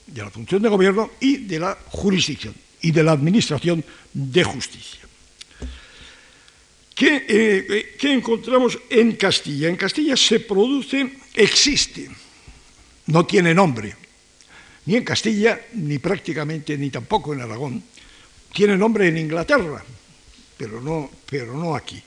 [0.05, 4.99] de la función de gobierno y de la jurisdicción y de la administración de justicia.
[6.93, 9.67] ¿Qué, eh, ¿Qué, encontramos en Castilla?
[9.67, 12.07] En Castilla se produce, existe,
[13.07, 13.95] no tiene nombre,
[14.85, 17.83] ni en Castilla, ni prácticamente, ni tampoco en Aragón.
[18.53, 19.83] Tiene nombre en Inglaterra,
[20.55, 22.01] pero no, pero no aquí.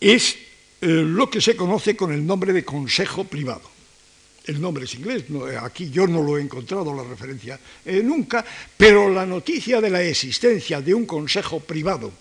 [0.00, 0.43] Es
[0.84, 3.72] eh, lo que se conoce con el nombre de consejo privado.
[4.44, 8.44] El nombre es inglés, eh, aquí yo no lo he encontrado la referencia eh, nunca,
[8.76, 12.12] pero la noticia de la existencia de un consejo privado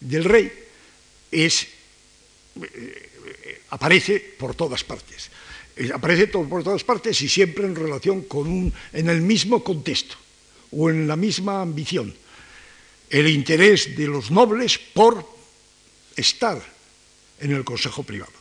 [0.00, 0.50] del rey
[1.30, 1.68] es,
[3.70, 5.30] aparece por todas partes.
[5.94, 10.16] aparece por todas partes y siempre en relación con un, en el mismo contexto
[10.72, 12.12] o en la misma ambición.
[13.08, 15.24] El interés de los nobles por
[16.16, 16.73] estar
[17.44, 18.32] en el Consejo Privado.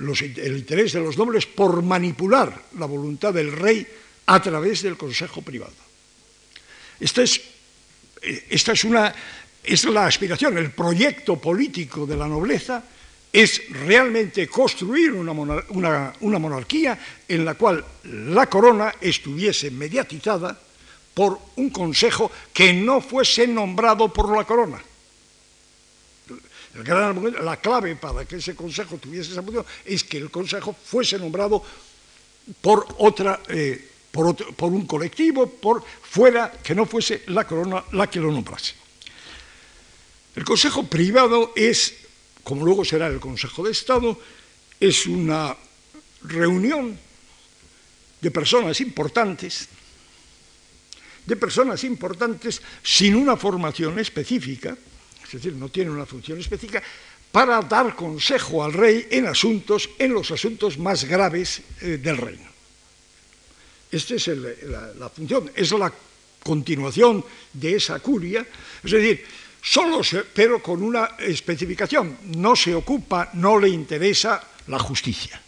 [0.00, 3.86] el interés de los nobles por manipular la voluntad del rey
[4.26, 5.72] a través del Consejo Privado.
[6.98, 7.40] Esta es,
[8.22, 9.14] eh, esta es, una,
[9.62, 12.84] es la aspiración, el proyecto político de la nobleza
[13.32, 15.32] es realmente construir una,
[15.70, 20.58] una, monarquía en la cual la corona estuviese mediatizada
[21.14, 24.82] por un consejo que no fuese nombrado por la corona,
[26.74, 31.62] la clave para que ese consejo tuviese esa función es que el consejo fuese nombrado
[32.60, 32.86] por
[33.48, 38.30] eh, por, por, un colectivo, por fuera, que no fuese la corona la que lo
[38.32, 38.74] nombrase.
[40.34, 41.94] El consejo privado es,
[42.42, 44.18] como luego será el consejo de Estado,
[44.78, 45.56] es una
[46.22, 46.98] reunión
[48.20, 49.68] de personas importantes,
[51.26, 54.76] de personas importantes sin una formación específica,
[55.36, 56.82] es decir, no tiene una función específica,
[57.30, 62.50] para dar consejo al rey en asuntos, en los asuntos más graves eh, del reino.
[63.90, 65.92] Esta es la, función, es la
[66.42, 68.46] continuación de esa curia,
[68.82, 69.24] es decir,
[69.62, 70.00] solo
[70.34, 75.40] pero con una especificación, no se ocupa, no le interesa la justicia.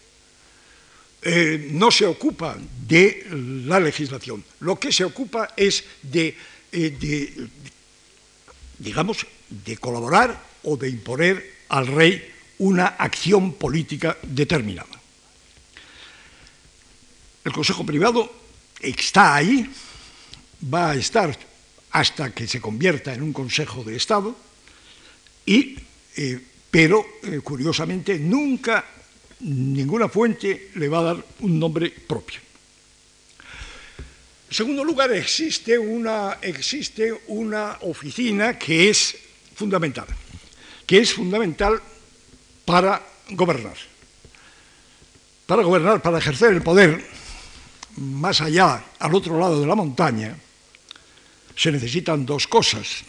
[1.24, 3.26] Eh, no se ocupa de
[3.66, 6.36] la legislación, lo que se ocupa es de,
[6.72, 7.48] eh, de
[8.78, 9.24] digamos,
[9.64, 15.00] de colaborar o de imponer al rey una acción política determinada.
[17.44, 18.32] El Consejo Privado
[18.80, 19.68] está ahí,
[20.72, 21.36] va a estar
[21.90, 24.36] hasta que se convierta en un Consejo de Estado,
[25.44, 25.76] y,
[26.16, 28.84] eh, pero eh, curiosamente nunca
[29.40, 32.40] ninguna fuente le va a dar un nombre propio.
[34.48, 39.16] En segundo lugar, existe una, existe una oficina que es
[39.62, 40.06] fundamental,
[40.86, 41.78] que es fundamental
[42.64, 42.98] para
[43.30, 43.78] gobernar.
[45.46, 46.98] Para gobernar, para ejercer el poder
[47.96, 50.34] más allá, al otro lado de la montaña,
[51.54, 53.04] se necesitan dos cosas.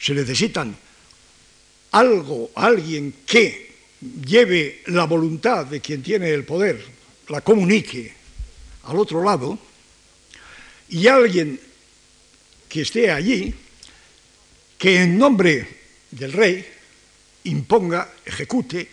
[0.00, 0.74] Se necesitan
[1.92, 6.84] algo, alguien que lleve la voluntad de quien tiene el poder,
[7.28, 8.12] la comunique
[8.84, 9.58] al otro lado,
[10.88, 11.60] y alguien
[12.68, 13.54] que esté allí,
[14.78, 15.66] que en nombre
[16.10, 16.64] del rey
[17.44, 18.88] imponga, ejecute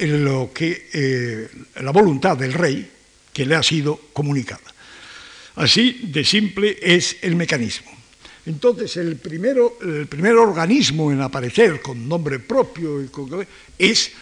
[0.00, 1.48] lo que, eh,
[1.82, 2.88] la voluntad del rey
[3.32, 4.74] que le ha sido comunicada.
[5.56, 7.90] Así de simple es el mecanismo.
[8.46, 13.04] Entonces, el, primero, el primer organismo en aparecer con nombre propio
[13.76, 14.12] es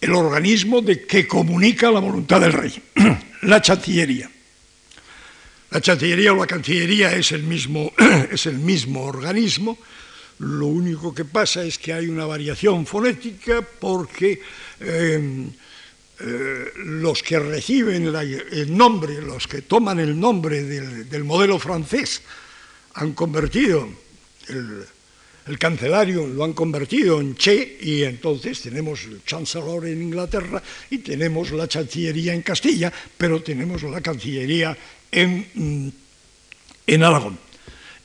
[0.00, 2.82] el organismo de que comunica la voluntad del rey,
[3.42, 4.30] la Chancillería.
[5.70, 7.92] La Chancillería o la Cancillería es el mismo,
[8.30, 9.78] es el mismo organismo,
[10.38, 14.40] lo único que pasa es que hay una variación fonética porque
[14.80, 15.50] em,
[16.20, 22.22] eh, los que reciben el nombre, los que toman el nombre del, modelo francés,
[22.94, 23.88] han convertido
[24.48, 24.84] el,
[25.46, 30.98] el, cancelario, lo han convertido en Che y entonces tenemos el Chancellor en Inglaterra y
[30.98, 34.76] tenemos la Chancillería en Castilla, pero tenemos la Cancillería
[35.10, 35.88] en, mm,
[36.86, 37.38] en Aragón.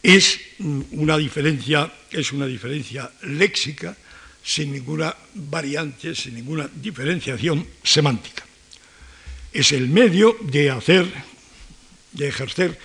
[0.02, 3.96] Es una diferencia, es una diferencia léxica
[4.44, 8.44] sin ninguna variante, sin ninguna diferenciación semántica.
[9.52, 11.06] Es el medio de hacer,
[12.14, 12.80] de ejercer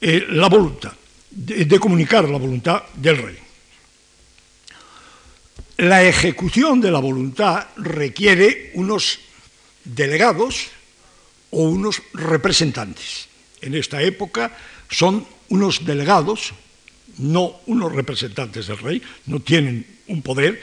[0.00, 0.92] eh, la voluntad,
[1.30, 3.38] de, comunicar la voluntad del rey.
[5.78, 9.18] La ejecución de la voluntad requiere unos
[9.82, 10.68] delegados
[11.50, 13.28] o unos representantes.
[13.60, 14.56] En esta época
[14.90, 16.50] son unos delegados,
[17.18, 18.98] no unos representantes del rey,
[19.30, 20.58] no tienen un poder,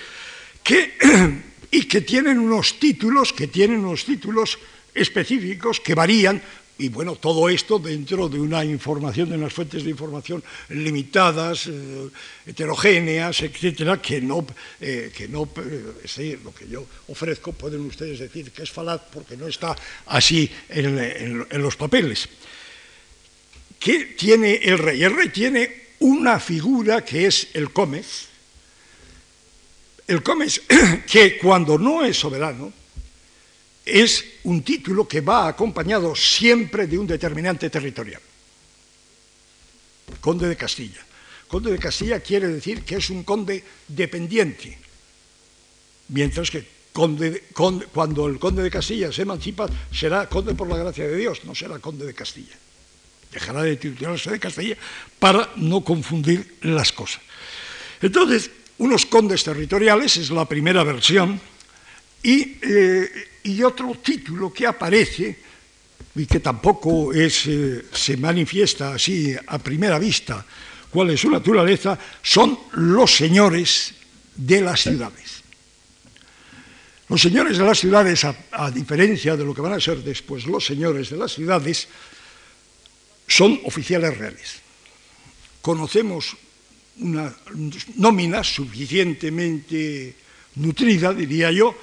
[0.64, 1.00] que,
[1.72, 4.60] y que tienen unos títulos, que tienen unos títulos
[4.94, 6.44] específicos que varían
[6.78, 12.10] y bueno, todo esto dentro de una información, de unas fuentes de información limitadas, eh,
[12.48, 14.44] heterogéneas, etcétera, que no,
[14.82, 19.38] eh, que no eh, lo que yo ofrezco, pueden ustedes decir que es falaz porque
[19.38, 19.76] no está
[20.08, 22.28] así en, en los papeles.
[23.82, 25.04] ¿Qué tiene el rey?
[25.04, 28.28] El rey tiene una figura que es el Cómez,
[30.06, 30.62] el Comes,
[31.12, 32.72] que cuando no es soberano,
[33.84, 38.22] es un título que va acompañado siempre de un determinante territorial.
[40.20, 41.04] Conde de Castilla.
[41.48, 44.78] Conde de Castilla quiere decir que es un conde dependiente,
[46.10, 51.16] mientras que cuando el conde de Castilla se emancipa será conde por la gracia de
[51.16, 52.56] Dios, no será conde de Castilla.
[53.32, 54.76] Dejará de titularse de Castilla
[55.20, 57.22] para no confundir las cosas.
[58.02, 61.40] Entonces, unos condes territoriales, es la primera versión,
[62.24, 63.10] eh,
[63.44, 65.38] y, otro título que aparece,
[66.16, 70.46] y que tampoco es, eh, se manifiesta así a primera vista
[70.90, 73.94] cuál es su naturaleza, son los señores
[74.36, 75.42] de las ciudades.
[77.08, 80.66] Los señores de las ciudades, a diferencia de lo que van a ser después los
[80.66, 81.88] señores de las ciudades,
[83.32, 84.62] son oficiales reales.
[85.62, 86.36] Conocemos
[87.00, 87.34] una
[87.96, 90.16] nómina suficientemente
[90.56, 91.74] nutrida, diría yo,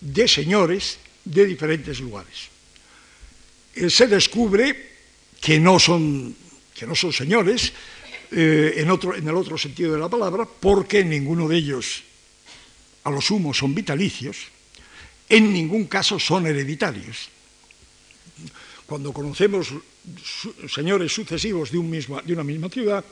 [0.00, 2.50] de señores de diferentes lugares.
[3.74, 4.90] Eh, se descubre
[5.40, 6.34] que no son,
[6.74, 7.72] que no son señores,
[8.32, 12.02] eh, en, otro, en el otro sentido de la palabra, porque ninguno de ellos,
[13.04, 14.36] a lo sumo, son vitalicios,
[15.28, 17.28] en ningún caso son hereditarios.
[18.86, 19.72] Cuando conocemos
[20.68, 23.04] señores sucesivos de, un de una misma ciudad,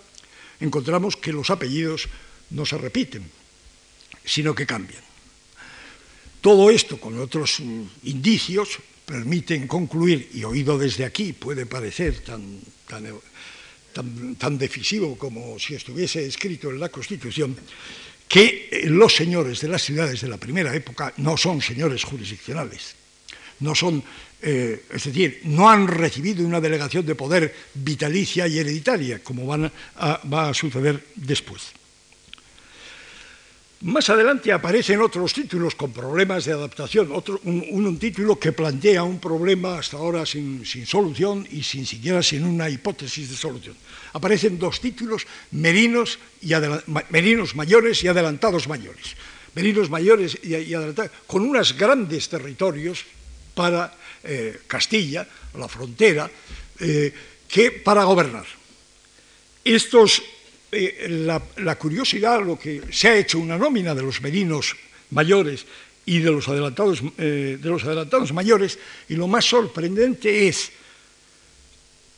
[0.61, 2.09] encontramos que los apellidos
[2.51, 3.25] no se repiten,
[4.25, 5.03] sino que cambian.
[6.41, 12.61] Todo esto, con otros mm, indicios, permiten concluir, y oído desde aquí puede parecer tan,
[12.87, 17.57] tan, tan, decisivo como si estuviese escrito en la Constitución,
[18.29, 22.95] que eh, los señores de las ciudades de la primera época no son señores jurisdiccionales,
[23.61, 24.05] no son
[24.41, 30.49] eh, es decir, no han recibido una delegación de poder vitalicia y hereditaria, como va
[30.49, 31.73] a suceder después.
[33.81, 39.79] Más adelante aparecen otros títulos con problemas de adaptación, un, título que plantea un problema
[39.79, 43.77] hasta ahora sin, solución y sin siquiera sin una hipótesis de solución.
[44.15, 46.55] Aparecen dos títulos, merinos, y
[47.11, 49.15] merinos mayores y adelantados mayores.
[49.55, 53.05] Merinos mayores y, y adelantados, con unos grandes territorios
[53.55, 56.29] para eh, Castilla, la frontera,
[56.81, 57.13] eh,
[57.47, 58.47] que para gobernar.
[59.65, 60.23] Estos,
[60.73, 64.75] eh, la, curiosidad, lo que se ha hecho una nómina de los merinos
[65.11, 65.67] mayores
[66.05, 68.79] y de los adelantados, de los adelantados mayores,
[69.09, 70.73] y lo más sorprendente es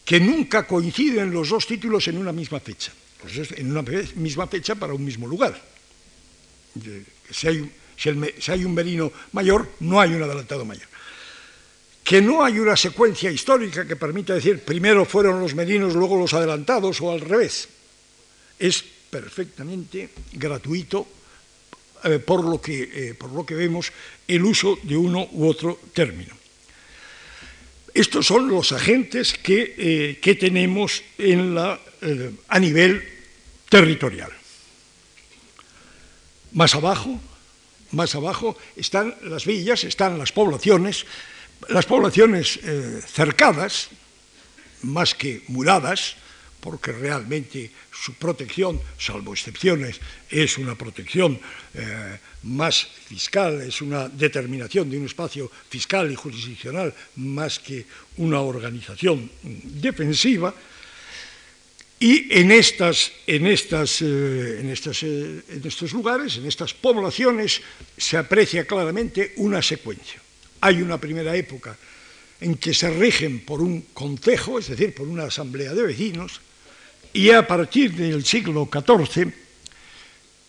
[0.05, 2.93] que nunca coinciden los dos títulos en una misma fecha,
[3.57, 3.83] en una
[4.15, 5.61] misma fecha para un mismo lugar.
[7.31, 10.90] Si hay, si hay un merino mayor, no hay un adelantado mayor
[12.11, 16.35] que no hay una secuencia histórica que permita decir primero fueron los medinos, luego los
[16.35, 17.69] adelantados o al revés.
[18.59, 21.07] Es perfectamente gratuito
[22.03, 23.93] eh, por, lo que, eh, por lo que vemos
[24.27, 26.35] el uso de uno u otro término.
[27.95, 31.79] Estos son los agentes que, eh, que tenemos en la,
[32.49, 33.07] a nivel
[33.69, 34.33] territorial.
[36.55, 37.21] Más abajo,
[37.93, 41.07] más abajo están las villas, están las poblaciones,
[41.69, 43.89] las poblaciones eh, cercadas,
[44.83, 46.17] más que muradas,
[46.61, 51.41] porque realmente su protección, salvo excepciones, es una protección
[51.75, 57.87] eh, más fiscal, es una determinación de un espacio fiscal y jurisdiccional más que
[58.19, 60.55] una organización defensiva.
[61.99, 67.61] Y en, estas, en, estas, eh, en, estas, en estos lugares, en estas poblaciones,
[67.97, 70.21] se aprecia claramente una secuencia.
[70.61, 71.77] Hay una primera época
[72.41, 76.41] en que se rigen por un concejo, es decir, por una asamblea de vecinos,
[77.13, 79.33] y a partir del siglo XIV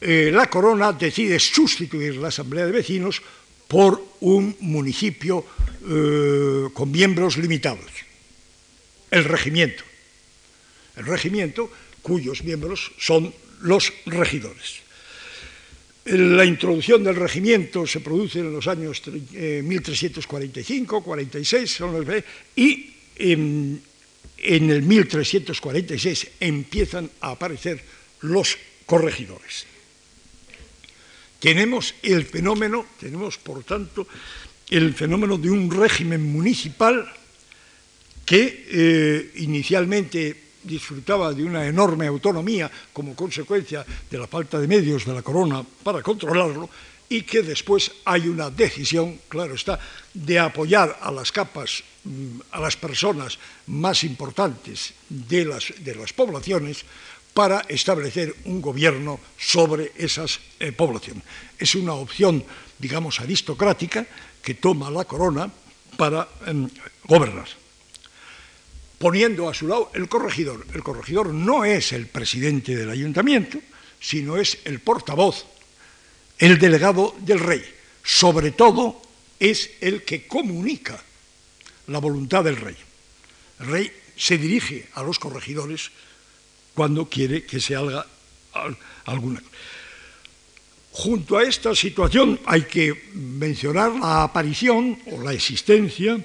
[0.01, 3.21] eh, la corona decide sustituir la asamblea de vecinos
[3.67, 5.45] por un municipio
[5.87, 7.91] eh, con miembros limitados,
[9.09, 9.83] el regimiento.
[10.95, 14.80] El regimiento cuyos miembros son los regidores.
[16.05, 22.23] La introducción del regimiento se produce en los años 1345, 46, eh,
[22.55, 23.81] y en,
[24.37, 27.83] en el 1346 empiezan a aparecer
[28.21, 29.67] los corregidores.
[31.39, 34.07] Tenemos el fenómeno, tenemos por tanto
[34.69, 37.11] el fenómeno de un régimen municipal
[38.25, 45.05] que eh, inicialmente disfrutaba de una enorme autonomía como consecuencia de la falta de medios
[45.05, 46.69] de la corona para controlarlo
[47.09, 49.79] y que después hay una decisión, claro está,
[50.13, 53.37] de apoyar a las capas, mm, a las personas
[53.67, 56.85] más importantes de las, de las poblaciones
[57.33, 61.23] para establecer un gobierno sobre esas eh, poblaciones.
[61.57, 62.43] Es una opción,
[62.79, 64.07] digamos, aristocrática
[64.41, 65.51] que toma la corona
[65.97, 66.67] para em,
[67.07, 67.61] gobernar
[69.01, 70.63] poniendo a su lado el corregidor.
[70.75, 73.57] El corregidor no es el presidente del ayuntamiento,
[73.99, 75.47] sino es el portavoz,
[76.37, 77.63] el delegado del rey.
[78.03, 79.01] Sobre todo
[79.39, 81.03] es el que comunica
[81.87, 82.77] la voluntad del rey.
[83.59, 85.89] El rey se dirige a los corregidores
[86.75, 88.05] cuando quiere que se haga
[89.05, 89.41] alguna
[90.93, 96.19] Junto a esta situación hay que mencionar la aparición o la existencia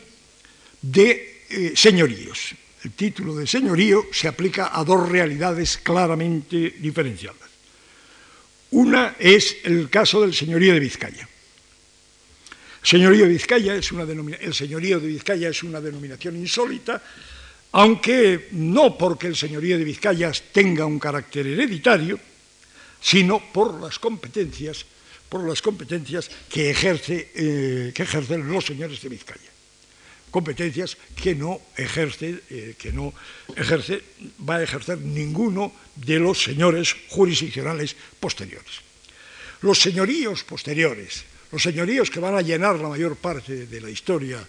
[0.83, 2.57] de eh, señoríos.
[2.85, 7.49] El título de señorío se aplica a dos realidades claramente diferenciadas.
[8.71, 11.29] Una es el caso del señorío de Vizcaya.
[12.83, 17.03] Señorío de Vizcaya es una el señorío de Vizcaya es una denominación insólita,
[17.73, 22.21] aunque no porque el señorío de Vizcaya tenga un carácter hereditario,
[23.01, 24.85] sino por las competencias,
[26.49, 29.56] que, eh, que ejercen los señores de Vizcaya
[30.37, 33.09] competencias que no ejerce, eh, que no
[33.57, 34.05] ejerce,
[34.45, 38.85] va a ejercer ninguno de los señores jurisdiccionales posteriores.
[39.65, 44.45] Los señoríos posteriores, los señoríos que van a llenar la mayor parte de la historia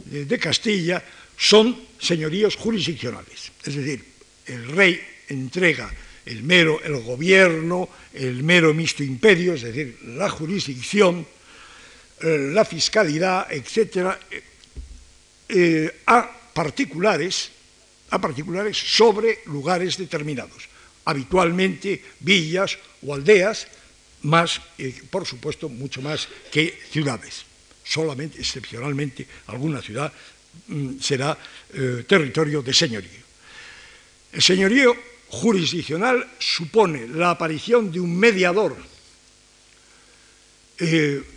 [0.00, 1.04] de, Castilla,
[1.36, 3.52] son señoríos jurisdiccionales.
[3.60, 4.00] Es decir,
[4.46, 4.96] el rey
[5.28, 5.92] entrega
[6.24, 11.26] el mero el gobierno, el mero mixto imperio, es decir, la jurisdicción,
[12.20, 14.18] eh, la fiscalidad, etcétera,
[15.48, 17.48] eh, a, particulares,
[18.10, 20.68] a particulares sobre lugares determinados,
[21.04, 23.66] habitualmente villas o aldeas,
[24.28, 27.48] más, eh, por supuesto, mucho más que ciudades.
[27.82, 30.12] Solamente, excepcionalmente, alguna ciudad
[30.68, 31.32] mm, será
[31.72, 33.24] eh, territorio de señorío.
[34.32, 34.92] El señorío
[35.28, 38.76] jurisdiccional supone la aparición de un mediador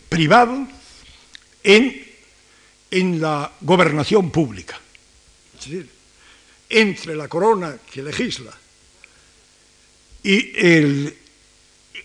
[0.09, 0.67] privado
[1.63, 2.10] en
[2.91, 4.79] en la gobernación pública.
[5.57, 5.89] Es decir,
[6.69, 8.51] entre la corona que legisla
[10.23, 10.53] y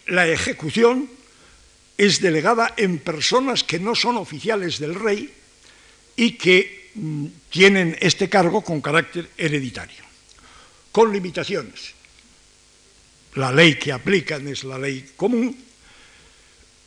[0.07, 1.11] la ejecución
[1.99, 5.33] es delegada en personas que no son oficiales del rey
[6.15, 10.05] y que mm, tienen este cargo con carácter hereditario,
[10.93, 11.95] con limitaciones.
[13.35, 15.66] La ley que aplican es la ley común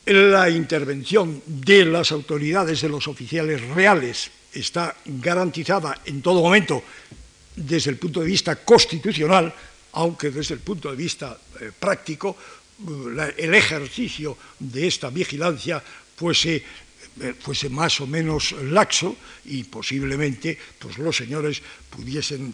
[0.10, 6.84] la intervención de las autoridades, de los oficiales reales, está garantizada en todo momento
[7.56, 9.54] desde el punto de vista constitucional,
[9.94, 15.84] aunque desde el punto de vista eh, práctico eh, el ejercicio de esta vigilancia
[16.18, 16.64] fuese,
[17.22, 22.54] eh, fuese, más o menos laxo y posiblemente pues, los señores pudiesen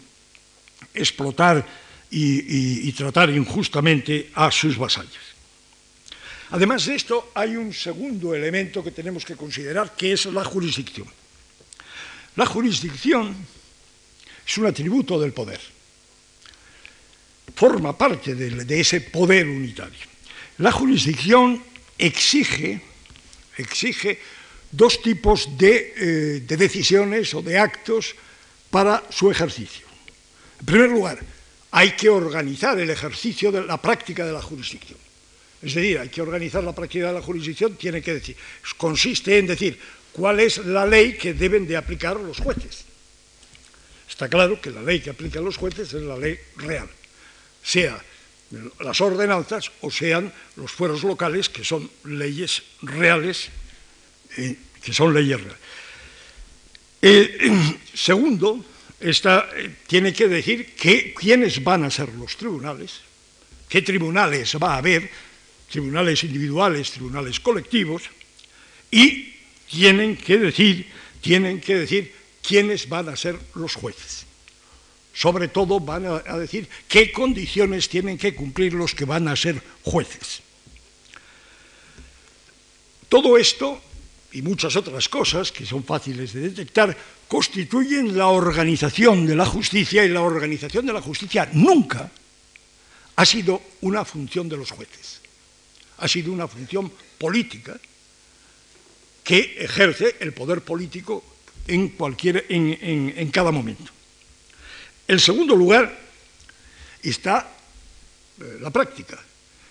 [0.92, 5.35] explotar y tratar injustamente a sus vasallos.
[6.50, 11.06] Además de esto, hay un segundo elemento que tenemos que considerar, que es la jurisdicción.
[12.36, 13.34] La jurisdicción
[14.46, 15.60] es un atributo del poder,
[17.54, 20.06] forma parte de, ese poder unitario.
[20.58, 21.62] La jurisdicción
[21.98, 22.80] exige,
[23.56, 24.20] exige
[24.70, 28.14] dos tipos de, eh, de decisiones o de actos
[28.70, 29.86] para su ejercicio.
[30.60, 31.18] En primer lugar,
[31.72, 35.05] hay que organizar el ejercicio de la práctica de la jurisdicción.
[35.62, 38.36] Es decir, hay que organizar la práctica de la jurisdicción, tiene que decir,
[38.76, 39.78] consiste en decir
[40.12, 42.84] cuál es la ley que deben de aplicar los jueces.
[44.08, 46.88] Está claro que la ley que aplican los jueces es la ley real,
[47.62, 48.00] sea
[48.80, 53.48] las ordenanzas o sean los fueros locales, que son leyes reales,
[54.36, 55.60] eh, que son leyes reales.
[57.02, 57.52] Eh,
[57.94, 58.64] segundo,
[59.00, 63.00] esta, eh, tiene que decir que, quiénes van a ser los tribunales,
[63.68, 65.10] qué tribunales va a haber,
[65.70, 68.02] tribunales individuales, tribunales colectivos,
[68.90, 69.34] y
[69.70, 70.86] tienen que decir,
[71.20, 74.24] tienen que decir quiénes van a ser los jueces.
[75.12, 79.60] Sobre todo van a decir qué condiciones tienen que cumplir los que van a ser
[79.82, 80.42] jueces.
[83.08, 83.80] Todo esto
[84.32, 86.96] y muchas otras cosas que son fáciles de detectar
[87.28, 92.10] constituyen la organización de la justicia y la organización de la justicia nunca
[93.16, 95.20] ha sido una función de los jueces,
[95.98, 97.78] ha sido una función política
[99.24, 101.24] que ejerce el poder político
[101.66, 103.90] en, cualquier, en, cada momento.
[105.08, 105.90] En segundo lugar
[107.02, 107.50] está
[108.40, 109.18] eh, la práctica,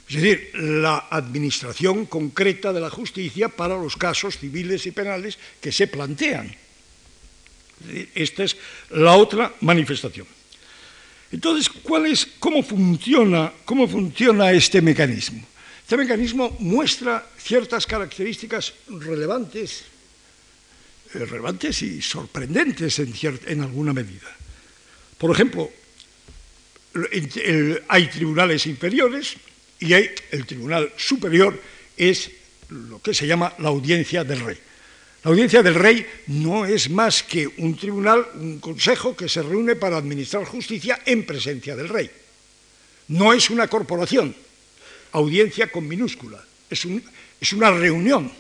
[0.07, 5.71] es decir, la administración concreta de la justicia para los casos civiles y penales que
[5.71, 6.53] se plantean.
[8.13, 8.55] Esta es
[8.91, 10.28] la otra manifestación.
[11.32, 15.45] Entonces, ¿cuál es, cómo, funciona, ¿cómo funciona este mecanismo?
[15.86, 19.83] Este mecanismo muestra ciertas características relevantes,
[21.13, 23.13] eh, relevantes y sorprendentes en,
[23.45, 24.25] en alguna medida.
[25.19, 25.69] Por ejemplo,
[27.88, 29.36] hay tribunales inferiores,
[29.79, 31.61] y el Tribunal Superior
[31.95, 32.31] es
[32.69, 34.57] lo que se llama la audiencia del rey.
[35.23, 39.75] La audiencia del rey no es más que un tribunal, un consejo que se reúne
[39.75, 42.09] para administrar justicia en presencia del rey.
[43.09, 44.36] No es una corporación,
[45.16, 46.86] audiencia con minúscula, es,
[47.39, 48.32] es una reunión.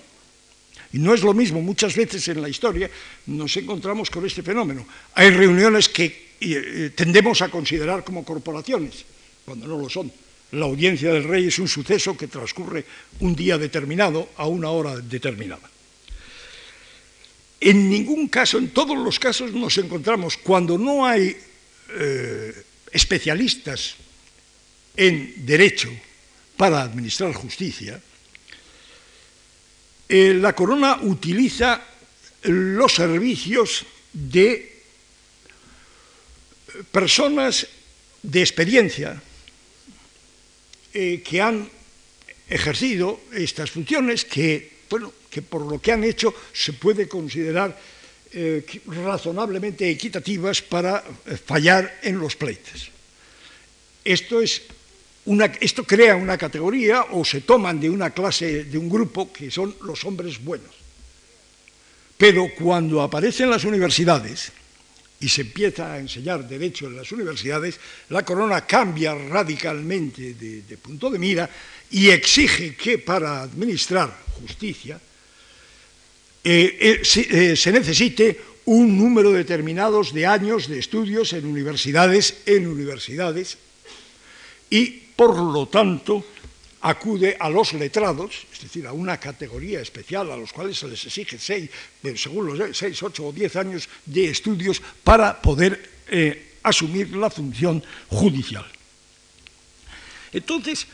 [0.93, 2.89] Y no es lo mismo, muchas veces en la historia
[3.27, 4.85] nos encontramos con este fenómeno.
[5.13, 9.05] Hay reuniones que eh, tendemos a considerar como corporaciones,
[9.43, 10.11] cuando no lo son.
[10.51, 12.85] La audiencia del rey es un suceso que transcurre
[13.19, 15.69] un día determinado a una hora determinada.
[17.59, 21.35] En ningún caso, en todos los casos nos encontramos, cuando no hay
[21.89, 22.53] eh,
[22.91, 23.95] especialistas
[24.95, 25.89] en derecho
[26.57, 28.01] para administrar justicia,
[30.07, 31.81] eh, la corona utiliza
[32.43, 34.83] los servicios de
[36.91, 37.67] personas
[38.21, 39.21] de experiencia,
[40.93, 41.69] eh, que han
[42.47, 47.77] ejercido estas funciones que, bueno, que por lo que han hecho se puede considerar
[48.31, 51.03] eh, razonablemente equitativas para
[51.45, 52.91] fallar en los pleitos.
[54.03, 54.61] Esto, es
[55.59, 59.75] esto crea una categoría o se toman de una clase, de un grupo que son
[59.81, 60.73] los hombres buenos.
[62.17, 64.51] Pero cuando aparecen las universidades,
[65.19, 71.09] y se empieza a enseñar derecho en las universidades, la corona cambia radicalmente de, punto
[71.09, 71.49] de mira
[71.91, 74.99] y exige que para administrar justicia
[76.43, 82.67] eh, eh, eh, se, necesite un número determinado de años de estudios en universidades, en
[82.67, 83.57] universidades,
[84.69, 86.23] y por lo tanto
[86.81, 91.03] acude a los letrados, es decir, a una categoría especial a los cuales se les
[91.05, 91.69] exige seis,
[92.15, 97.83] según los seis, ocho o diez años de estudios para poder eh, asumir la función
[98.09, 98.65] judicial.
[100.31, 100.85] Entonces,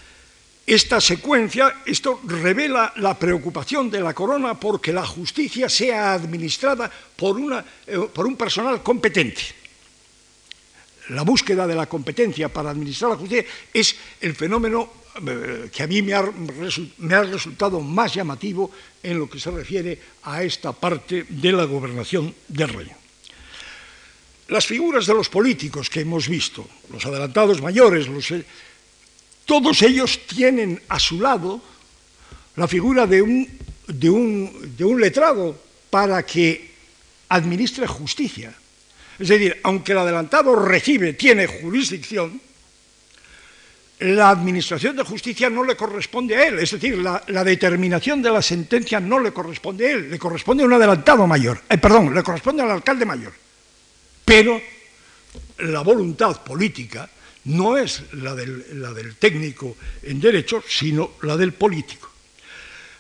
[0.65, 7.35] esta secuencia, esto revela la preocupación de la corona porque la justicia sea administrada por,
[7.35, 9.60] una, eh, por un personal competente
[11.11, 15.87] la búsqueda de la competencia para administrar la justicia es el fenómeno eh, que a
[15.87, 16.23] mí me ha,
[17.23, 18.71] resultado más llamativo
[19.03, 22.95] en lo que se refiere a esta parte de la gobernación del reino.
[24.47, 28.45] Las figuras de los políticos que hemos visto, los adelantados mayores, eh,
[29.45, 31.61] todos ellos tienen a su lado
[32.55, 33.47] la figura de un,
[33.87, 34.09] de
[34.85, 35.59] un letrado
[35.89, 36.71] para que
[37.27, 38.55] administre justicia.
[39.21, 42.41] Es decir, aunque el adelantado recibe, tiene jurisdicción,
[43.99, 48.41] la administración de justicia no le corresponde a él, es decir, la, determinación de la
[48.41, 52.23] sentencia no le corresponde a él, le corresponde a un adelantado mayor, eh, perdón, le
[52.23, 53.31] corresponde al alcalde mayor.
[54.25, 54.59] Pero
[55.59, 57.07] la voluntad política
[57.45, 62.09] no es la del, técnico en derecho, sino la del político.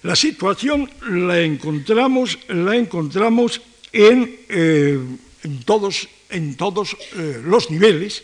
[0.03, 3.59] La situación la encontramos, la encontramos
[3.91, 4.99] en, eh,
[5.65, 8.23] todos, en todos eh, los niveles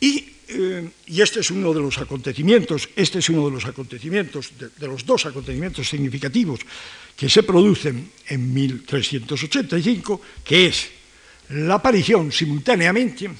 [0.00, 4.50] y eh, y este es uno de los acontecimientos, este es uno de los acontecimientos,
[4.58, 6.58] de, los dos acontecimientos significativos
[7.16, 10.90] que se producen en 1385, que es
[11.50, 13.30] la aparición simultáneamente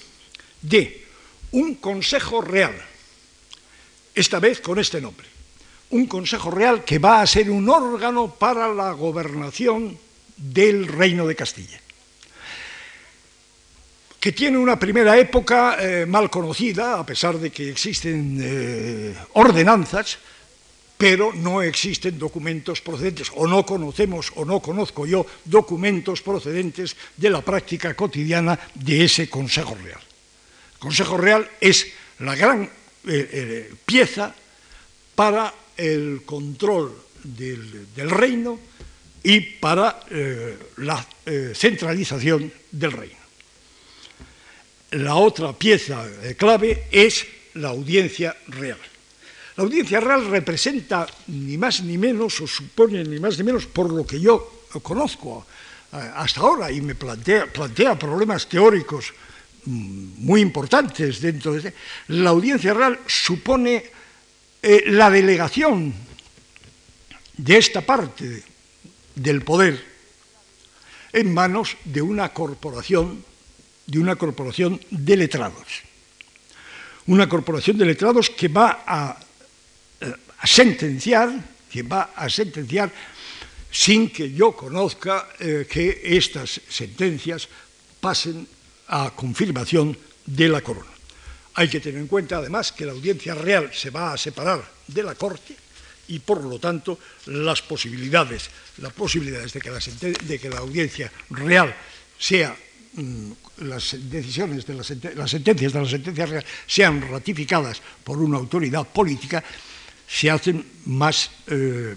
[0.62, 1.04] de
[1.50, 2.78] un Consejo Real,
[4.14, 5.26] esta vez con este nombre,
[5.90, 9.98] un Consejo Real que va a ser un órgano para la gobernación
[10.36, 11.80] del Reino de Castilla
[14.20, 20.18] que tiene una primera época eh, mal conocida, a pesar de que existen eh, ordenanzas,
[20.98, 27.30] pero no existen documentos procedentes, o no conocemos, o no conozco yo, documentos procedentes de
[27.30, 30.00] la práctica cotidiana de ese Consejo Real.
[30.74, 32.68] El Consejo Real es la gran
[33.08, 34.34] eh, pieza
[35.14, 36.92] para el control
[37.24, 38.60] del, del reino
[39.22, 40.00] y para
[40.78, 41.06] la
[41.54, 43.19] centralización del reino.
[44.92, 46.04] La otra pieza
[46.36, 48.78] clave es la audiencia real.
[49.56, 53.92] La audiencia real representa ni más ni menos, o supone ni más ni menos, por
[53.92, 55.46] lo que yo conozco
[55.92, 57.50] eh, hasta ahora y me plantea,
[57.98, 59.12] problemas teóricos
[59.66, 61.74] mm, muy importantes dentro de este,
[62.08, 63.90] la audiencia real supone
[64.62, 65.92] eh, la delegación
[67.36, 68.42] de esta parte
[69.14, 69.84] del poder
[71.12, 73.24] en manos de una corporación
[73.90, 75.82] de una corporación de letrados.
[77.06, 79.18] Una corporación de letrados que va a,
[80.00, 80.14] eh,
[80.44, 81.34] sentenciar,
[81.68, 82.92] que va a sentenciar
[83.70, 87.48] sin que yo conozca eh, que estas sentencias
[88.00, 88.46] pasen
[88.88, 90.90] a confirmación de la corona.
[91.54, 95.02] Hay que tener en cuenta, además, que la audiencia real se va a separar de
[95.02, 95.56] la corte
[96.08, 101.74] y, por lo tanto, las posibilidades, las posibilidades de que la, audiencia real
[102.18, 102.56] sea
[103.58, 104.86] las decisiones de las,
[105.30, 109.42] sentencias de la sentencia real sean ratificadas por una autoridad política,
[110.08, 111.94] se hacen más, eh,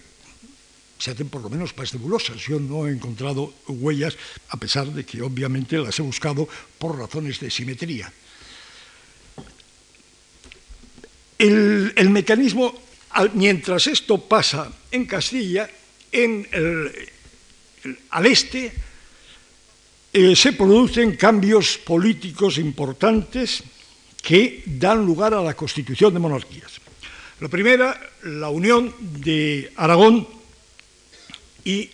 [1.00, 2.38] se hacen por lo menos más nebulosas.
[2.38, 4.16] Yo no he encontrado huellas,
[4.50, 8.12] a pesar de que obviamente las he buscado por razones de simetría.
[11.40, 12.74] El, mecanismo,
[13.34, 15.70] mientras esto pasa en Castilla,
[16.12, 16.48] en
[18.12, 18.72] al este,
[20.14, 23.64] eh, se producen cambios políticos importantes
[24.22, 26.80] que dan lugar a la constitución de monarquías.
[27.42, 30.28] La primera, la unión de Aragón
[31.66, 31.90] y,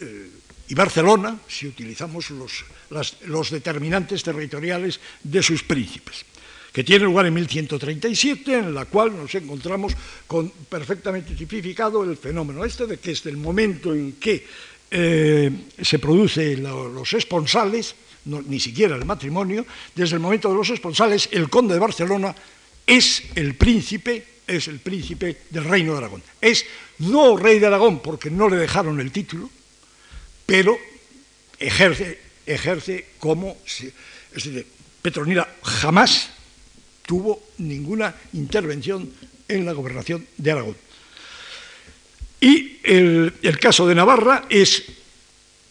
[0.00, 0.30] eh,
[0.70, 6.24] Barcelona, si utilizamos los, determinantes territoriales de sus príncipes
[6.72, 9.94] que tiene lugar en 1137, en la cual nos encontramos
[10.26, 14.46] con perfectamente tipificado el fenómeno este de que desde el momento en que
[14.90, 21.28] eh, se producen los esponsales, ni siquiera el matrimonio, desde el momento de los esponsales,
[21.32, 22.34] el conde de Barcelona
[22.86, 26.22] es el príncipe, es el príncipe del reino de Aragón.
[26.40, 26.64] Es
[26.98, 29.50] no rey de Aragón porque no le dejaron el título,
[30.46, 30.78] pero
[31.58, 33.56] ejerce, ejerce como...
[33.66, 34.66] Es decir,
[35.02, 36.30] Petronila jamás
[37.06, 39.10] tuvo ninguna intervención
[39.48, 40.76] en la gobernación de Aragón.
[42.40, 44.84] Y el, caso de Navarra es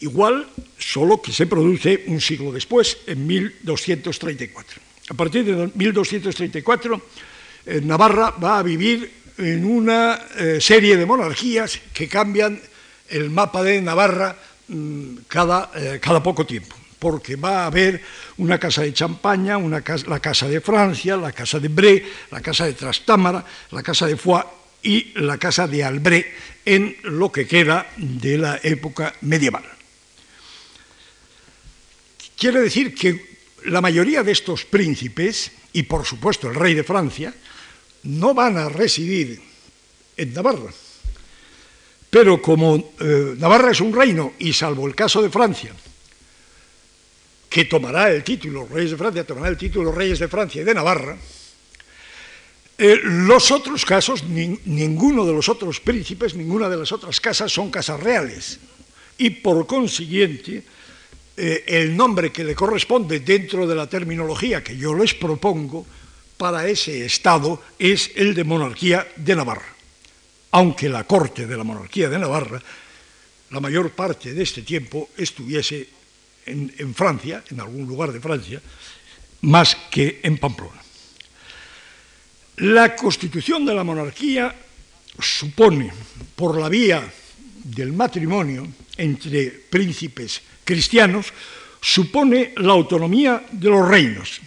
[0.01, 0.47] igual,
[0.77, 4.81] solo que se produce un siglo después, en 1234.
[5.09, 7.01] A partir de 1234,
[7.65, 12.59] eh, Navarra va a vivir en una eh, serie de monarquías que cambian
[13.09, 14.35] el mapa de Navarra
[14.67, 18.01] mm, cada, eh, cada, poco tiempo, porque va a haber
[18.37, 22.65] una casa de Champaña, una la casa de Francia, la casa de Bré, la casa
[22.65, 24.43] de Trastámara, la casa de Foix
[24.83, 26.33] y la casa de Albré
[26.65, 29.63] en lo que queda de la época medieval.
[32.37, 37.33] Quiere decir que la mayoría de estos príncipes, y por supuesto el rey de Francia,
[38.03, 39.41] no van a residir
[40.15, 40.71] en Navarra.
[42.09, 45.73] Pero como eh, Navarra es un reino, y salvo el caso de Francia,
[47.49, 50.73] que tomará el título, reyes de Francia tomará el título reyes de Francia y de
[50.73, 51.17] Navarra,
[52.77, 57.71] eh, los otros casos, ninguno de los otros príncipes, ninguna de las otras casas son
[57.71, 58.59] casas reales.
[59.17, 60.63] Y por consiguiente,
[61.35, 65.87] eh, el nombre que le corresponde dentro de la terminología que yo les propongo
[66.37, 69.73] para ese Estado es el de monarquía de Navarra.
[70.51, 72.61] Aunque la corte de la monarquía de Navarra,
[73.49, 75.89] la mayor parte de este tiempo estuviese
[76.45, 78.61] en Francia, en algún lugar de Francia,
[79.41, 80.86] más que en Pamplona.
[82.57, 84.49] La constitución de la monarquía
[85.19, 85.93] supone,
[86.35, 87.05] por la vía
[87.63, 88.65] del matrimonio
[88.97, 91.29] entre príncipes cristianos,
[91.79, 94.41] supone la autonomía de los reinos,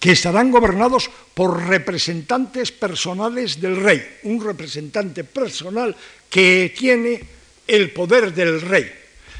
[0.00, 5.94] que estarán gobernados por representantes personales del rey, un representante personal
[6.28, 7.22] que tiene
[7.68, 8.90] el poder del rey.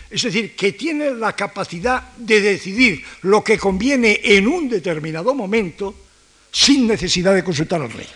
[0.09, 6.09] Es decir, que tiene la capacidad de decidir lo que conviene en un determinado momento
[6.51, 8.09] sin necesidad de consultar al rey.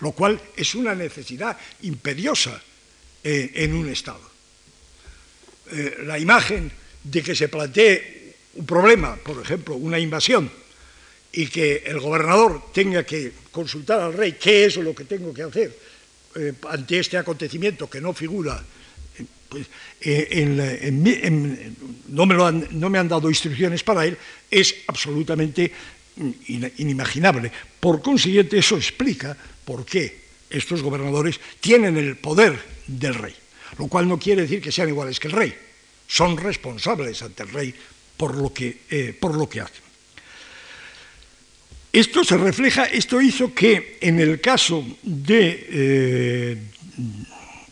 [0.00, 2.62] Lo cual es una necesidad imperiosa
[3.24, 4.28] eh, en un Estado.
[5.72, 6.70] Eh, la imagen
[7.02, 10.50] de que se plantee un problema, por ejemplo, una invasión,
[11.32, 15.42] y que el gobernador tenga que consultar al rey qué es lo que tengo que
[15.42, 15.76] hacer
[16.36, 18.62] eh, ante este acontecimiento que no figura,
[19.48, 19.66] pues,
[22.08, 22.34] no, me
[22.70, 24.16] no me han dado instrucciones para él,
[24.50, 25.72] es absolutamente
[26.78, 27.50] inimaginable.
[27.80, 33.34] Por consiguiente, eso explica por qué estos gobernadores tienen el poder del rey,
[33.78, 35.54] lo cual no quiere decir que sean iguales que el rey,
[36.06, 37.74] son responsables ante el rey
[38.16, 39.88] por lo que, eh, por lo que hacen.
[41.92, 46.56] Esto se refleja, esto hizo que en el caso de, eh,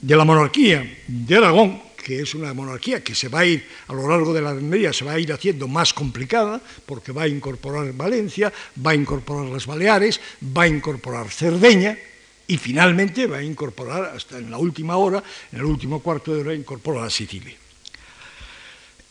[0.01, 3.93] de la monarquía de Aragón, que es una monarquía que se va a ir a
[3.93, 7.27] lo largo de la Media, se va a ir haciendo más complicada, porque va a
[7.27, 10.21] incorporar Valencia, va a incorporar las Baleares,
[10.57, 11.99] va a incorporar Cerdeña,
[12.47, 16.43] y finalmente va a incorporar, hasta en la última hora, en el último cuarto de
[16.43, 17.57] hora, incorpora la Sicilia.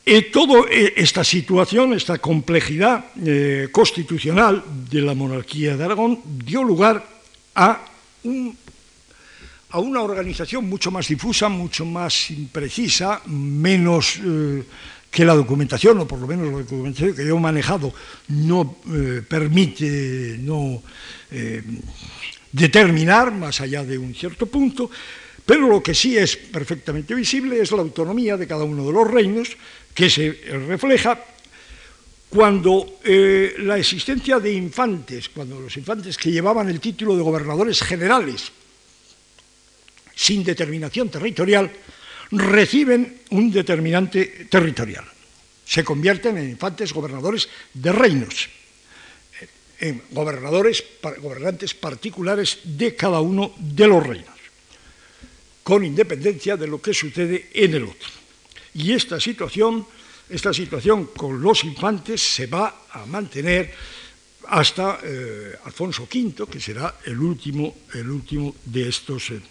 [0.06, 6.64] Eh, toda eh, esta situación, esta complejidad eh, constitucional de la monarquía de Aragón dio
[6.64, 7.06] lugar
[7.56, 7.84] a
[8.24, 8.58] un
[9.76, 14.63] a una organización mucho más difusa, mucho más imprecisa, menos eh,
[15.11, 17.91] que la documentación, o por lo menos la documentación que yo he manejado,
[18.30, 20.82] no eh, permite no,
[21.30, 21.61] eh,
[22.53, 24.89] determinar más allá de un cierto punto,
[25.45, 29.11] pero lo que sí es perfectamente visible es la autonomía de cada uno de los
[29.11, 29.57] reinos,
[29.93, 30.39] que se
[30.71, 31.19] refleja
[32.30, 32.99] cuando
[33.59, 38.51] la existencia de infantes, cuando los infantes que llevaban el título de gobernadores generales,
[40.16, 41.70] sin determinación territorial
[42.32, 45.05] reciben un determinante territorial.
[45.66, 48.49] Se convierten en infantes gobernadores de reinos,
[49.80, 50.84] en gobernadores,
[51.20, 54.39] gobernantes particulares de cada uno de los reinos,
[55.63, 58.09] con independencia de lo que sucede en el otro.
[58.76, 59.86] Y esta situación,
[60.30, 63.74] esta situación con los infantes se va a mantener
[64.47, 69.32] hasta eh, Alfonso V, que será el último, el último de estos.
[69.32, 69.41] Eh,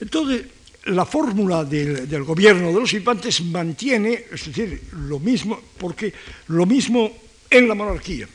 [0.00, 0.46] entonces,
[0.86, 6.12] la fórmula del, gobierno de los infantes mantiene, es decir, lo mismo, porque
[6.48, 7.12] lo mismo
[7.50, 8.26] en la monarquía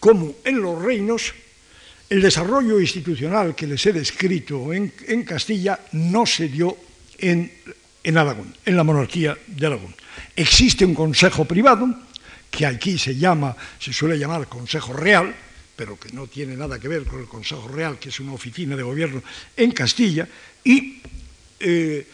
[0.00, 1.34] como en los reinos,
[2.08, 4.90] el desarrollo institucional que les he descrito en,
[5.24, 6.76] Castilla no se dio
[7.18, 7.52] en,
[8.02, 9.94] en Aragón, en la monarquía de Aragón.
[10.34, 11.86] Existe un consejo privado,
[12.50, 15.32] que aquí se llama, se suele llamar Consejo Real,
[15.80, 18.76] pero que no tiene nada que ver con el Consejo Real, que es una oficina
[18.76, 19.22] de gobierno
[19.56, 20.28] en Castilla,
[20.62, 21.00] y,
[21.58, 22.06] eh,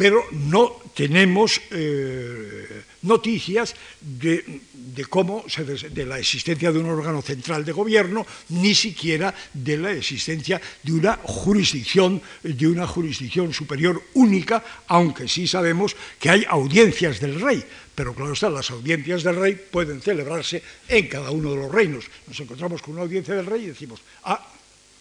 [0.00, 4.62] pero no tenemos eh, noticias de,
[5.10, 10.58] cómo de la existencia de un órgano central de gobierno, ni siquiera de la existencia
[10.82, 17.38] de una jurisdicción, de una jurisdicción superior única, aunque sí sabemos que hay audiencias del
[17.38, 17.62] rey,
[17.94, 22.06] pero claro está, las audiencias del rey pueden celebrarse en cada uno de los reinos.
[22.26, 24.48] Nos encontramos con una audiencia del rey y decimos, ah,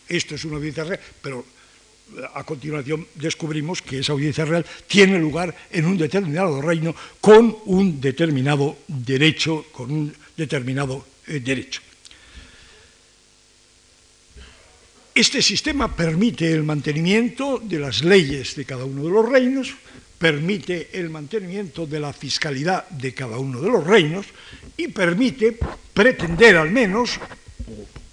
[0.10, 1.46] esto es una audiencia real, pero
[2.34, 8.02] a continuación descubrimos que esa audiencia real tiene lugar en un determinado reino con un
[8.02, 11.82] determinado derecho, con un determinado eh, derecho.
[15.14, 19.76] Este sistema permite el mantenimiento de las leyes de cada uno de los reinos,
[20.18, 24.28] permite el mantenimiento de la fiscalidad de cada uno de los reinos
[24.78, 25.58] y permite
[25.94, 27.20] pretender al menos,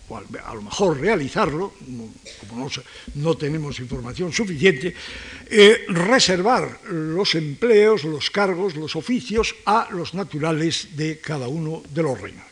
[0.09, 1.75] o a lo mejor realizarlo,
[2.49, 2.71] como
[3.15, 4.95] no, tenemos información suficiente,
[5.51, 12.03] eh, reservar los empleos, los cargos, los oficios a los naturales de cada uno de
[12.03, 12.47] los reinos.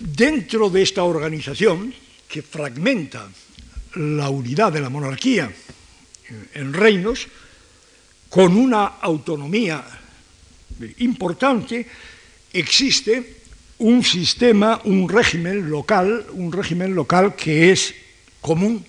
[0.00, 1.94] Dentro de esta organización,
[2.26, 3.30] que fragmenta
[3.94, 5.52] la unidad de la monarquía
[6.54, 7.28] en reinos,
[8.28, 9.84] con una autonomía
[10.98, 11.86] importante,
[12.52, 13.41] existe
[13.82, 17.94] un sistema, un régimen local, un régimen local que es
[18.40, 18.86] común,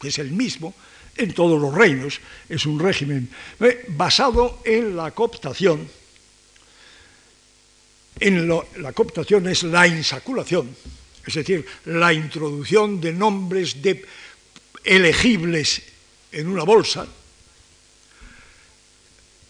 [0.00, 0.74] que es el mismo
[1.16, 3.28] en todos los reinos, es un régimen
[3.60, 5.88] eh, basado en la cooptación.
[8.20, 10.70] En la cooptación es la insaculación,
[11.26, 14.04] es decir, la introducción de nombres de
[14.84, 15.82] elegibles
[16.30, 17.06] en una bolsa,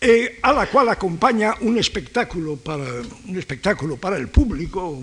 [0.05, 2.83] eh, a la cual acompaña un espectáculo para,
[3.29, 5.01] un espectáculo para el público,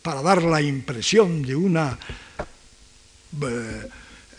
[0.00, 1.98] para dar la impresión de una
[3.42, 3.88] eh,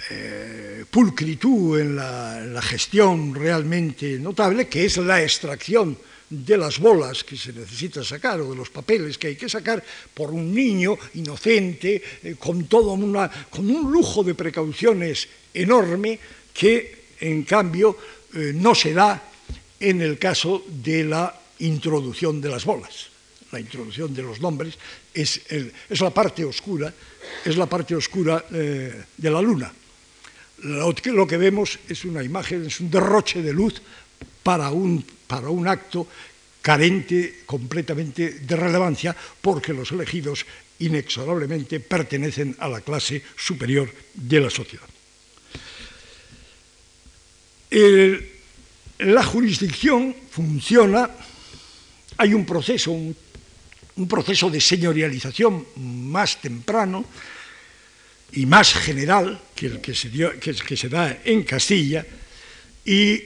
[0.09, 5.97] eh, pulcritud en la, gestión realmente notable, que es la extracción
[6.29, 9.83] de las bolas que se necesita sacar o de los papeles que hay que sacar
[10.13, 16.17] por un niño inocente, eh, con, todo una, con un lujo de precauciones enorme
[16.53, 17.97] que en cambio
[18.33, 19.32] no se da
[19.89, 23.09] en el caso de la introducción de las bolas.
[23.51, 24.77] La introducción de los nombres
[25.13, 25.41] es,
[25.89, 26.91] la parte oscura,
[27.45, 29.71] es la parte oscura eh, de la luna.
[30.63, 33.81] Lo que, lo que vemos es una imagen, es un derroche de luz
[34.41, 36.05] para un para un acto
[36.61, 40.45] carente completamente de relevancia porque los elegidos
[40.77, 44.85] inexorablemente pertenecen a la clase superior de la sociedad.
[47.71, 48.32] El,
[49.05, 51.09] la jurisdicción funciona,
[52.17, 53.15] hay un proceso, un,
[54.07, 57.05] proceso de señorialización más temprano
[58.31, 62.05] y más general que el que se da en Castilla
[62.85, 63.21] y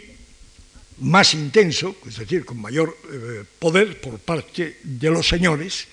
[0.99, 5.87] más intenso, es decir, con mayor eh, poder por parte de los señores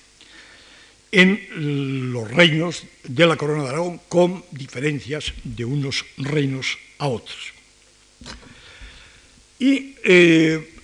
[1.11, 7.53] en los reinos de la Corona de Aragón, con diferencias de unos reinos a otros.
[9.59, 10.75] Y eh,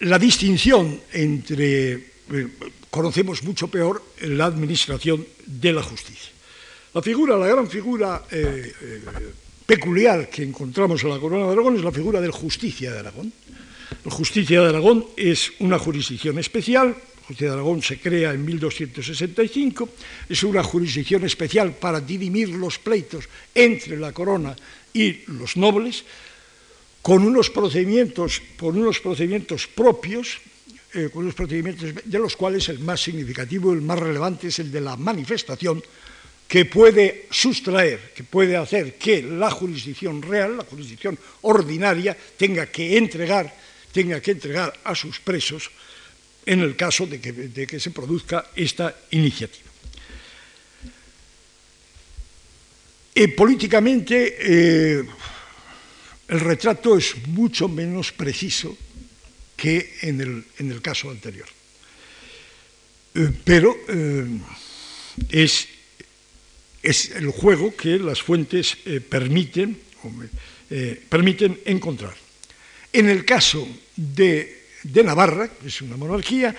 [0.00, 2.48] la distinción entre, eh,
[2.90, 6.30] conocemos mucho peor la administración de la justicia.
[6.94, 8.72] La figura, la gran figura eh,
[9.64, 13.32] peculiar que encontramos en la Corona de Aragón es la figura del Justicia de Aragón.
[14.04, 18.44] El Justicia de Aragón es una jurisdicción especial, la Justicia de Aragón se crea en
[18.44, 19.88] 1265,
[20.28, 24.56] es una jurisdicción especial para dirimir los pleitos entre la corona
[24.92, 26.04] y los nobles,
[27.02, 30.38] con unos procedimientos, unos procedimientos propios,
[30.92, 34.70] eh, con unos procedimientos de los cuales el más significativo, el más relevante es el
[34.70, 35.82] de la manifestación,
[36.46, 42.98] que puede sustraer, que puede hacer que la jurisdicción real, la jurisdicción ordinaria, tenga que
[42.98, 43.54] entregar,
[43.92, 45.70] tenga que entregar a sus presos
[46.44, 49.69] en el caso de que se produzca esta iniciativa.
[53.20, 55.04] Eh, políticamente, eh,
[56.28, 58.72] el retrato es mucho menos preciso
[59.54, 61.44] que en el, en el caso anterior.
[63.14, 63.76] Eh, pero
[65.28, 65.68] es
[66.82, 68.78] es el juego que las fuentes
[69.10, 69.76] permiten,
[71.10, 72.16] permiten encontrar.
[72.90, 76.56] En el caso de, de Navarra, que es una monarquía,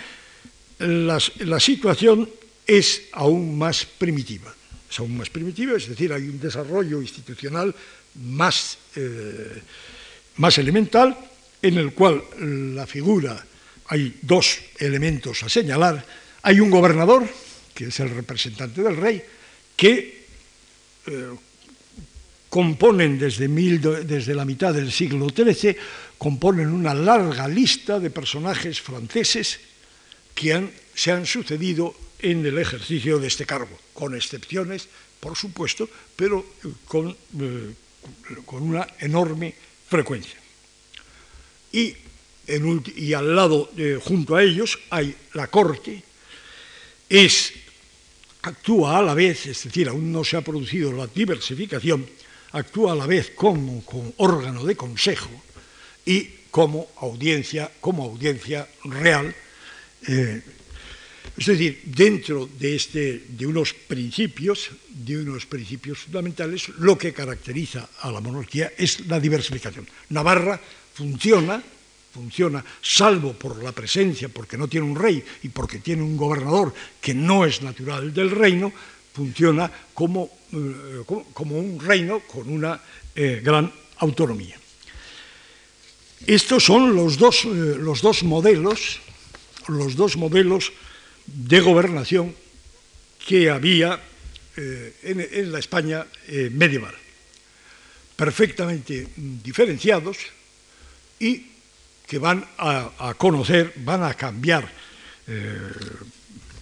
[0.78, 2.30] la situación
[2.68, 4.54] es aún más primitiva.
[4.92, 7.74] Es aún más primitiva, es decir, hay un desarrollo institucional
[8.16, 9.62] más, eh,
[10.36, 11.18] más elemental
[11.62, 12.22] en el cual
[12.76, 13.46] la figura,
[13.88, 16.06] hay dos elementos a señalar,
[16.42, 17.24] hay un gobernador,
[17.74, 19.24] que es el representante del rey,
[19.78, 20.26] que
[21.08, 21.30] eh,
[22.50, 25.78] componen desde, mil, desde, la mitad del siglo XIII,
[26.18, 29.62] componen una larga lista de personajes franceses
[30.36, 34.88] que se han sucedido en el ejercicio de este cargo, con excepciones,
[35.20, 36.46] por supuesto, pero
[36.88, 37.10] con,
[37.40, 37.74] eh,
[38.46, 39.54] con una enorme
[39.88, 40.40] frecuencia.
[41.72, 41.96] Y,
[43.14, 46.04] al lado, eh, junto a ellos, hay la corte,
[47.08, 47.54] es
[48.42, 52.08] actúa a la vez, es decir, aún no se ha producido la diversificación,
[52.52, 53.84] actúa a la vez como,
[54.18, 55.30] órgano de consejo
[56.06, 59.34] y como audiencia, como audiencia real.
[60.08, 60.42] Eh,
[61.38, 67.90] es decir, dentro de, este, de unos principios, de unos principios fundamentales, lo que caracteriza
[68.02, 69.88] a la monarquía es la diversificación.
[70.10, 70.60] Navarra
[70.94, 71.62] funciona
[72.12, 76.74] funciona, salvo por la presencia, porque no tiene un rey y porque tiene un gobernador
[77.00, 78.72] que no es natural del reino,
[79.14, 81.04] funciona como, eh,
[81.34, 82.80] como un reino con una
[83.16, 84.58] eh, gran autonomía.
[86.28, 89.00] Estos son los dos, eh, los dos modelos,
[89.68, 90.72] los dos modelos
[91.26, 92.36] de gobernación
[93.26, 94.00] que había
[94.58, 96.94] eh, en, la España eh, medieval,
[98.16, 100.18] perfectamente diferenciados
[101.20, 101.48] y
[102.06, 104.68] que van a, conocer, van a cambiar
[105.28, 105.58] eh,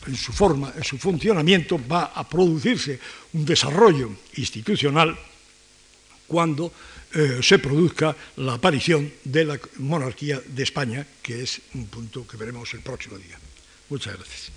[0.06, 3.00] en su forma, en su funcionamiento, va a producirse
[3.34, 5.18] un desarrollo institucional
[6.28, 6.72] cuando
[7.42, 12.72] se produzca la aparición de la monarquía de España, que es un punto que veremos
[12.76, 13.40] el próximo día.
[13.90, 14.52] Muchas gracias.